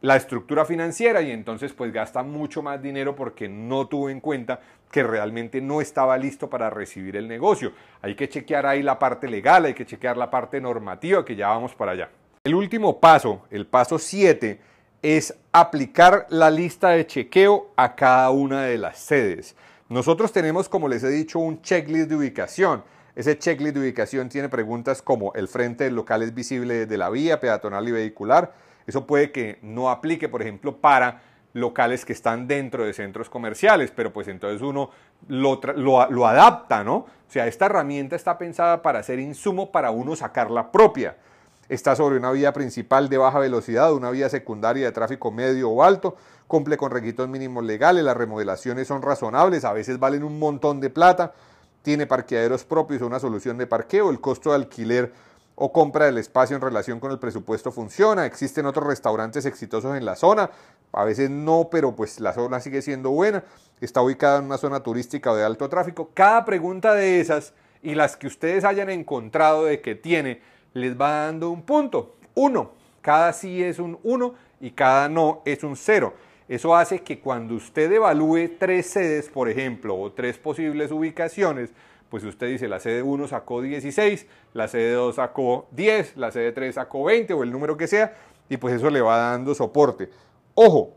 la 0.00 0.16
estructura 0.16 0.64
financiera 0.64 1.20
y 1.20 1.30
entonces 1.30 1.72
pues 1.74 1.92
gasta 1.92 2.22
mucho 2.22 2.62
más 2.62 2.82
dinero 2.82 3.14
porque 3.14 3.48
no 3.48 3.86
tuvo 3.86 4.08
en 4.08 4.20
cuenta 4.20 4.60
que 4.90 5.02
realmente 5.02 5.60
no 5.60 5.80
estaba 5.80 6.16
listo 6.16 6.48
para 6.48 6.70
recibir 6.70 7.16
el 7.16 7.28
negocio. 7.28 7.72
Hay 8.02 8.14
que 8.14 8.28
chequear 8.28 8.66
ahí 8.66 8.82
la 8.82 8.98
parte 8.98 9.28
legal, 9.28 9.66
hay 9.66 9.74
que 9.74 9.86
chequear 9.86 10.16
la 10.16 10.30
parte 10.30 10.60
normativa 10.60 11.24
que 11.24 11.36
ya 11.36 11.48
vamos 11.48 11.74
para 11.74 11.92
allá. 11.92 12.08
El 12.42 12.54
último 12.54 13.00
paso, 13.00 13.42
el 13.50 13.66
paso 13.66 13.98
7, 13.98 14.58
es 15.02 15.34
aplicar 15.52 16.26
la 16.30 16.50
lista 16.50 16.88
de 16.88 17.06
chequeo 17.06 17.70
a 17.76 17.94
cada 17.94 18.30
una 18.30 18.62
de 18.62 18.78
las 18.78 18.98
sedes. 18.98 19.54
Nosotros 19.90 20.32
tenemos, 20.32 20.66
como 20.66 20.88
les 20.88 21.02
he 21.04 21.10
dicho, 21.10 21.38
un 21.38 21.60
checklist 21.60 22.08
de 22.08 22.16
ubicación. 22.16 22.82
Ese 23.14 23.36
checklist 23.38 23.74
de 23.74 23.80
ubicación 23.82 24.30
tiene 24.30 24.48
preguntas 24.48 25.02
como 25.02 25.34
el 25.34 25.48
frente 25.48 25.84
del 25.84 25.94
local 25.94 26.22
es 26.22 26.32
visible 26.32 26.86
desde 26.86 26.96
la 26.96 27.10
vía 27.10 27.40
peatonal 27.40 27.86
y 27.86 27.92
vehicular. 27.92 28.54
Eso 28.86 29.06
puede 29.06 29.32
que 29.32 29.58
no 29.60 29.90
aplique, 29.90 30.30
por 30.30 30.40
ejemplo, 30.40 30.78
para 30.78 31.20
locales 31.52 32.06
que 32.06 32.14
están 32.14 32.48
dentro 32.48 32.86
de 32.86 32.94
centros 32.94 33.28
comerciales, 33.28 33.92
pero 33.94 34.14
pues 34.14 34.28
entonces 34.28 34.62
uno 34.62 34.88
lo, 35.28 35.60
lo, 35.76 36.26
adapta, 36.26 36.84
¿no? 36.84 36.94
O 36.94 37.08
sea, 37.28 37.46
esta 37.46 37.66
herramienta 37.66 38.16
está 38.16 38.38
pensada 38.38 38.80
para 38.80 39.02
ser 39.02 39.18
insumo 39.18 39.70
para 39.70 39.90
uno 39.90 40.16
sacar 40.16 40.50
la 40.50 40.72
propia 40.72 41.16
está 41.70 41.94
sobre 41.94 42.16
una 42.16 42.32
vía 42.32 42.52
principal 42.52 43.08
de 43.08 43.16
baja 43.16 43.38
velocidad, 43.38 43.94
una 43.94 44.10
vía 44.10 44.28
secundaria 44.28 44.86
de 44.86 44.92
tráfico 44.92 45.30
medio 45.30 45.70
o 45.70 45.84
alto, 45.84 46.16
cumple 46.48 46.76
con 46.76 46.90
requisitos 46.90 47.28
mínimos 47.28 47.64
legales, 47.64 48.02
las 48.02 48.16
remodelaciones 48.16 48.88
son 48.88 49.02
razonables, 49.02 49.64
a 49.64 49.72
veces 49.72 50.00
valen 50.00 50.24
un 50.24 50.40
montón 50.40 50.80
de 50.80 50.90
plata, 50.90 51.32
tiene 51.82 52.08
parqueaderos 52.08 52.64
propios 52.64 53.00
o 53.02 53.06
una 53.06 53.20
solución 53.20 53.56
de 53.56 53.68
parqueo, 53.68 54.10
el 54.10 54.20
costo 54.20 54.50
de 54.50 54.56
alquiler 54.56 55.12
o 55.54 55.72
compra 55.72 56.06
del 56.06 56.18
espacio 56.18 56.56
en 56.56 56.62
relación 56.62 56.98
con 56.98 57.12
el 57.12 57.20
presupuesto 57.20 57.70
funciona, 57.70 58.26
existen 58.26 58.66
otros 58.66 58.88
restaurantes 58.88 59.46
exitosos 59.46 59.96
en 59.96 60.04
la 60.04 60.16
zona, 60.16 60.50
a 60.92 61.04
veces 61.04 61.30
no, 61.30 61.68
pero 61.70 61.94
pues 61.94 62.18
la 62.18 62.32
zona 62.32 62.58
sigue 62.58 62.82
siendo 62.82 63.10
buena, 63.10 63.44
está 63.80 64.02
ubicada 64.02 64.40
en 64.40 64.46
una 64.46 64.58
zona 64.58 64.80
turística 64.80 65.30
o 65.30 65.36
de 65.36 65.44
alto 65.44 65.68
tráfico. 65.68 66.10
Cada 66.14 66.44
pregunta 66.44 66.94
de 66.94 67.20
esas 67.20 67.52
y 67.80 67.94
las 67.94 68.16
que 68.16 68.26
ustedes 68.26 68.64
hayan 68.64 68.90
encontrado 68.90 69.66
de 69.66 69.80
que 69.80 69.94
tiene 69.94 70.40
les 70.74 70.98
va 70.98 71.26
dando 71.26 71.50
un 71.50 71.62
punto, 71.62 72.16
uno. 72.34 72.72
Cada 73.00 73.32
sí 73.32 73.62
es 73.62 73.78
un 73.78 73.98
1 74.02 74.34
y 74.60 74.70
cada 74.72 75.08
no 75.08 75.42
es 75.44 75.64
un 75.64 75.74
0. 75.74 76.12
Eso 76.48 76.74
hace 76.74 77.00
que 77.00 77.20
cuando 77.20 77.54
usted 77.54 77.90
evalúe 77.90 78.50
tres 78.58 78.86
sedes, 78.90 79.28
por 79.28 79.48
ejemplo, 79.48 79.96
o 79.96 80.12
tres 80.12 80.36
posibles 80.36 80.90
ubicaciones, 80.90 81.70
pues 82.10 82.24
usted 82.24 82.48
dice 82.48 82.68
la 82.68 82.80
sede 82.80 83.02
1 83.02 83.28
sacó 83.28 83.62
16, 83.62 84.26
la 84.52 84.68
sede 84.68 84.92
2 84.92 85.14
sacó 85.14 85.68
10, 85.70 86.16
la 86.16 86.32
sede 86.32 86.52
3 86.52 86.74
sacó 86.74 87.04
20 87.04 87.32
o 87.34 87.42
el 87.44 87.52
número 87.52 87.76
que 87.76 87.86
sea, 87.86 88.14
y 88.48 88.56
pues 88.56 88.74
eso 88.74 88.90
le 88.90 89.00
va 89.00 89.16
dando 89.16 89.54
soporte. 89.54 90.10
Ojo, 90.54 90.94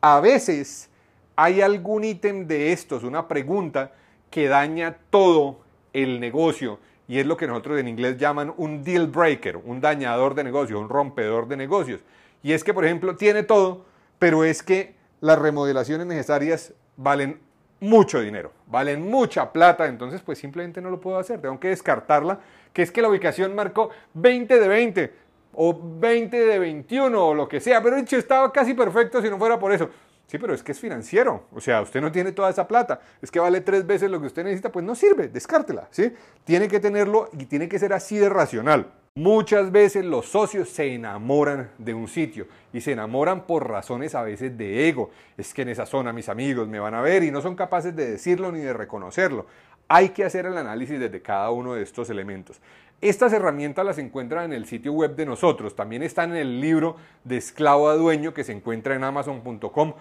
a 0.00 0.20
veces 0.20 0.88
hay 1.34 1.60
algún 1.60 2.04
ítem 2.04 2.46
de 2.46 2.72
estos, 2.72 3.02
una 3.02 3.26
pregunta, 3.26 3.92
que 4.30 4.46
daña 4.46 4.96
todo 5.10 5.58
el 5.92 6.20
negocio 6.20 6.78
y 7.12 7.18
es 7.18 7.26
lo 7.26 7.36
que 7.36 7.46
nosotros 7.46 7.78
en 7.78 7.88
inglés 7.88 8.16
llaman 8.16 8.54
un 8.56 8.82
deal 8.82 9.06
breaker, 9.06 9.58
un 9.58 9.82
dañador 9.82 10.34
de 10.34 10.44
negocios, 10.44 10.80
un 10.80 10.88
rompedor 10.88 11.46
de 11.46 11.58
negocios. 11.58 12.00
Y 12.42 12.54
es 12.54 12.64
que, 12.64 12.72
por 12.72 12.86
ejemplo, 12.86 13.16
tiene 13.16 13.42
todo, 13.42 13.84
pero 14.18 14.44
es 14.44 14.62
que 14.62 14.94
las 15.20 15.38
remodelaciones 15.38 16.06
necesarias 16.06 16.72
valen 16.96 17.38
mucho 17.80 18.18
dinero, 18.18 18.50
valen 18.66 19.10
mucha 19.10 19.52
plata, 19.52 19.88
entonces 19.88 20.22
pues 20.22 20.38
simplemente 20.38 20.80
no 20.80 20.88
lo 20.88 21.02
puedo 21.02 21.18
hacer, 21.18 21.38
tengo 21.38 21.60
que 21.60 21.68
descartarla, 21.68 22.40
que 22.72 22.80
es 22.80 22.90
que 22.90 23.02
la 23.02 23.10
ubicación 23.10 23.54
marcó 23.54 23.90
20 24.14 24.58
de 24.58 24.68
20 24.68 25.12
o 25.52 25.78
20 26.00 26.34
de 26.34 26.58
21 26.58 27.26
o 27.26 27.34
lo 27.34 27.46
que 27.46 27.60
sea, 27.60 27.82
pero 27.82 27.96
dicho 27.96 28.16
estaba 28.16 28.50
casi 28.50 28.72
perfecto 28.72 29.20
si 29.20 29.28
no 29.28 29.36
fuera 29.36 29.58
por 29.58 29.70
eso. 29.70 29.90
Sí, 30.32 30.38
pero 30.38 30.54
es 30.54 30.62
que 30.62 30.72
es 30.72 30.80
financiero. 30.80 31.44
O 31.52 31.60
sea, 31.60 31.82
usted 31.82 32.00
no 32.00 32.10
tiene 32.10 32.32
toda 32.32 32.48
esa 32.48 32.66
plata. 32.66 33.02
Es 33.20 33.30
que 33.30 33.38
vale 33.38 33.60
tres 33.60 33.86
veces 33.86 34.10
lo 34.10 34.18
que 34.18 34.28
usted 34.28 34.44
necesita. 34.44 34.72
Pues 34.72 34.82
no 34.82 34.94
sirve, 34.94 35.28
descártela. 35.28 35.88
¿sí? 35.90 36.10
Tiene 36.44 36.68
que 36.68 36.80
tenerlo 36.80 37.28
y 37.38 37.44
tiene 37.44 37.68
que 37.68 37.78
ser 37.78 37.92
así 37.92 38.16
de 38.16 38.30
racional. 38.30 38.90
Muchas 39.14 39.70
veces 39.70 40.06
los 40.06 40.24
socios 40.24 40.70
se 40.70 40.94
enamoran 40.94 41.68
de 41.76 41.92
un 41.92 42.08
sitio 42.08 42.46
y 42.72 42.80
se 42.80 42.92
enamoran 42.92 43.46
por 43.46 43.68
razones 43.68 44.14
a 44.14 44.22
veces 44.22 44.56
de 44.56 44.88
ego. 44.88 45.10
Es 45.36 45.52
que 45.52 45.60
en 45.60 45.68
esa 45.68 45.84
zona 45.84 46.14
mis 46.14 46.30
amigos 46.30 46.66
me 46.66 46.78
van 46.78 46.94
a 46.94 47.02
ver 47.02 47.24
y 47.24 47.30
no 47.30 47.42
son 47.42 47.54
capaces 47.54 47.94
de 47.94 48.12
decirlo 48.12 48.50
ni 48.52 48.60
de 48.60 48.72
reconocerlo. 48.72 49.44
Hay 49.86 50.08
que 50.08 50.24
hacer 50.24 50.46
el 50.46 50.56
análisis 50.56 50.98
desde 50.98 51.20
cada 51.20 51.50
uno 51.50 51.74
de 51.74 51.82
estos 51.82 52.08
elementos. 52.08 52.58
Estas 53.02 53.32
herramientas 53.32 53.84
las 53.84 53.98
encuentran 53.98 54.44
en 54.44 54.52
el 54.52 54.64
sitio 54.64 54.92
web 54.92 55.16
de 55.16 55.26
nosotros. 55.26 55.74
También 55.74 56.04
están 56.04 56.30
en 56.30 56.36
el 56.36 56.60
libro 56.60 56.94
de 57.24 57.36
esclavo 57.36 57.88
a 57.88 57.96
dueño 57.96 58.32
que 58.32 58.44
se 58.44 58.52
encuentra 58.52 58.94
en 58.94 59.02
amazon.com 59.02 59.94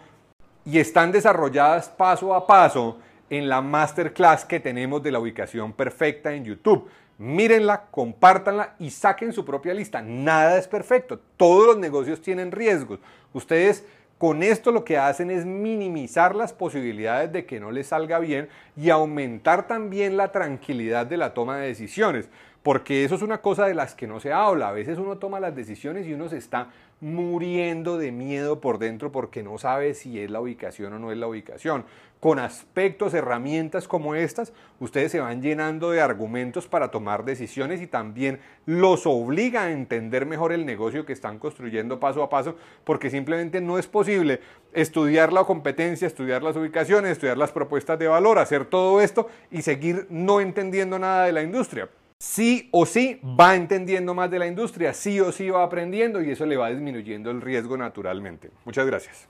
y 0.65 0.79
están 0.79 1.11
desarrolladas 1.11 1.89
paso 1.89 2.33
a 2.33 2.45
paso 2.45 2.97
en 3.29 3.47
la 3.47 3.61
masterclass 3.61 4.45
que 4.45 4.59
tenemos 4.59 5.01
de 5.01 5.11
la 5.11 5.19
ubicación 5.19 5.73
perfecta 5.73 6.33
en 6.33 6.45
YouTube. 6.45 6.89
Mírenla, 7.17 7.85
compártanla 7.91 8.75
y 8.79 8.89
saquen 8.89 9.31
su 9.31 9.45
propia 9.45 9.73
lista. 9.73 10.01
Nada 10.01 10.57
es 10.57 10.67
perfecto. 10.67 11.19
Todos 11.37 11.67
los 11.67 11.77
negocios 11.77 12.21
tienen 12.21 12.51
riesgos. 12.51 12.99
Ustedes 13.33 13.85
con 14.17 14.43
esto 14.43 14.71
lo 14.71 14.83
que 14.83 14.97
hacen 14.97 15.31
es 15.31 15.45
minimizar 15.45 16.35
las 16.35 16.53
posibilidades 16.53 17.31
de 17.31 17.45
que 17.45 17.59
no 17.59 17.71
les 17.71 17.87
salga 17.87 18.19
bien 18.19 18.49
y 18.75 18.89
aumentar 18.89 19.67
también 19.67 20.17
la 20.17 20.31
tranquilidad 20.31 21.07
de 21.07 21.17
la 21.17 21.33
toma 21.33 21.57
de 21.57 21.67
decisiones 21.67 22.29
porque 22.63 23.03
eso 23.03 23.15
es 23.15 23.21
una 23.21 23.39
cosa 23.39 23.65
de 23.65 23.73
las 23.73 23.95
que 23.95 24.07
no 24.07 24.19
se 24.19 24.31
habla. 24.31 24.69
A 24.69 24.71
veces 24.71 24.97
uno 24.97 25.17
toma 25.17 25.39
las 25.39 25.55
decisiones 25.55 26.05
y 26.05 26.13
uno 26.13 26.29
se 26.29 26.37
está 26.37 26.67
muriendo 27.01 27.97
de 27.97 28.11
miedo 28.11 28.61
por 28.61 28.77
dentro 28.77 29.11
porque 29.11 29.41
no 29.41 29.57
sabe 29.57 29.95
si 29.95 30.19
es 30.19 30.29
la 30.29 30.39
ubicación 30.39 30.93
o 30.93 30.99
no 30.99 31.11
es 31.11 31.17
la 31.17 31.27
ubicación. 31.27 31.83
Con 32.19 32.37
aspectos, 32.37 33.15
herramientas 33.15 33.87
como 33.87 34.13
estas, 34.13 34.53
ustedes 34.79 35.11
se 35.11 35.19
van 35.19 35.41
llenando 35.41 35.89
de 35.89 36.01
argumentos 36.01 36.67
para 36.67 36.91
tomar 36.91 37.25
decisiones 37.25 37.81
y 37.81 37.87
también 37.87 38.39
los 38.67 39.07
obliga 39.07 39.63
a 39.63 39.71
entender 39.71 40.27
mejor 40.27 40.51
el 40.51 40.63
negocio 40.63 41.03
que 41.03 41.13
están 41.13 41.39
construyendo 41.39 41.99
paso 41.99 42.21
a 42.21 42.29
paso, 42.29 42.55
porque 42.83 43.09
simplemente 43.09 43.59
no 43.59 43.79
es 43.79 43.87
posible 43.87 44.39
estudiar 44.71 45.33
la 45.33 45.43
competencia, 45.45 46.05
estudiar 46.05 46.43
las 46.43 46.55
ubicaciones, 46.55 47.13
estudiar 47.13 47.39
las 47.39 47.51
propuestas 47.51 47.97
de 47.97 48.07
valor, 48.07 48.37
hacer 48.37 48.65
todo 48.65 49.01
esto 49.01 49.27
y 49.49 49.63
seguir 49.63 50.05
no 50.11 50.39
entendiendo 50.39 50.99
nada 50.99 51.25
de 51.25 51.31
la 51.31 51.41
industria 51.41 51.89
sí 52.21 52.69
o 52.71 52.85
sí 52.85 53.19
va 53.23 53.55
entendiendo 53.55 54.13
más 54.13 54.29
de 54.29 54.37
la 54.37 54.45
industria, 54.45 54.93
sí 54.93 55.19
o 55.19 55.31
sí 55.31 55.49
va 55.49 55.63
aprendiendo 55.63 56.21
y 56.21 56.29
eso 56.29 56.45
le 56.45 56.55
va 56.55 56.69
disminuyendo 56.69 57.31
el 57.31 57.41
riesgo 57.41 57.75
naturalmente. 57.77 58.51
Muchas 58.63 58.85
gracias. 58.85 59.27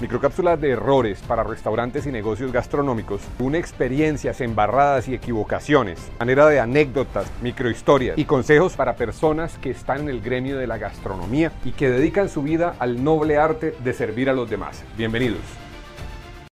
Microcápsulas 0.00 0.60
de 0.60 0.70
errores 0.70 1.20
para 1.22 1.42
restaurantes 1.42 2.06
y 2.06 2.12
negocios 2.12 2.52
gastronómicos, 2.52 3.22
una 3.38 3.58
experiencias 3.58 4.42
embarradas 4.42 5.08
y 5.08 5.14
equivocaciones, 5.14 6.12
manera 6.20 6.46
de 6.46 6.60
anécdotas, 6.60 7.32
microhistorias 7.42 8.18
y 8.18 8.26
consejos 8.26 8.76
para 8.76 8.94
personas 8.94 9.56
que 9.58 9.70
están 9.70 10.02
en 10.02 10.10
el 10.10 10.20
gremio 10.20 10.58
de 10.58 10.66
la 10.66 10.76
gastronomía 10.78 11.50
y 11.64 11.72
que 11.72 11.90
dedican 11.90 12.28
su 12.28 12.42
vida 12.42 12.76
al 12.78 13.02
noble 13.02 13.38
arte 13.38 13.74
de 13.82 13.92
servir 13.94 14.28
a 14.28 14.34
los 14.34 14.48
demás. 14.48 14.84
Bienvenidos. 14.98 15.65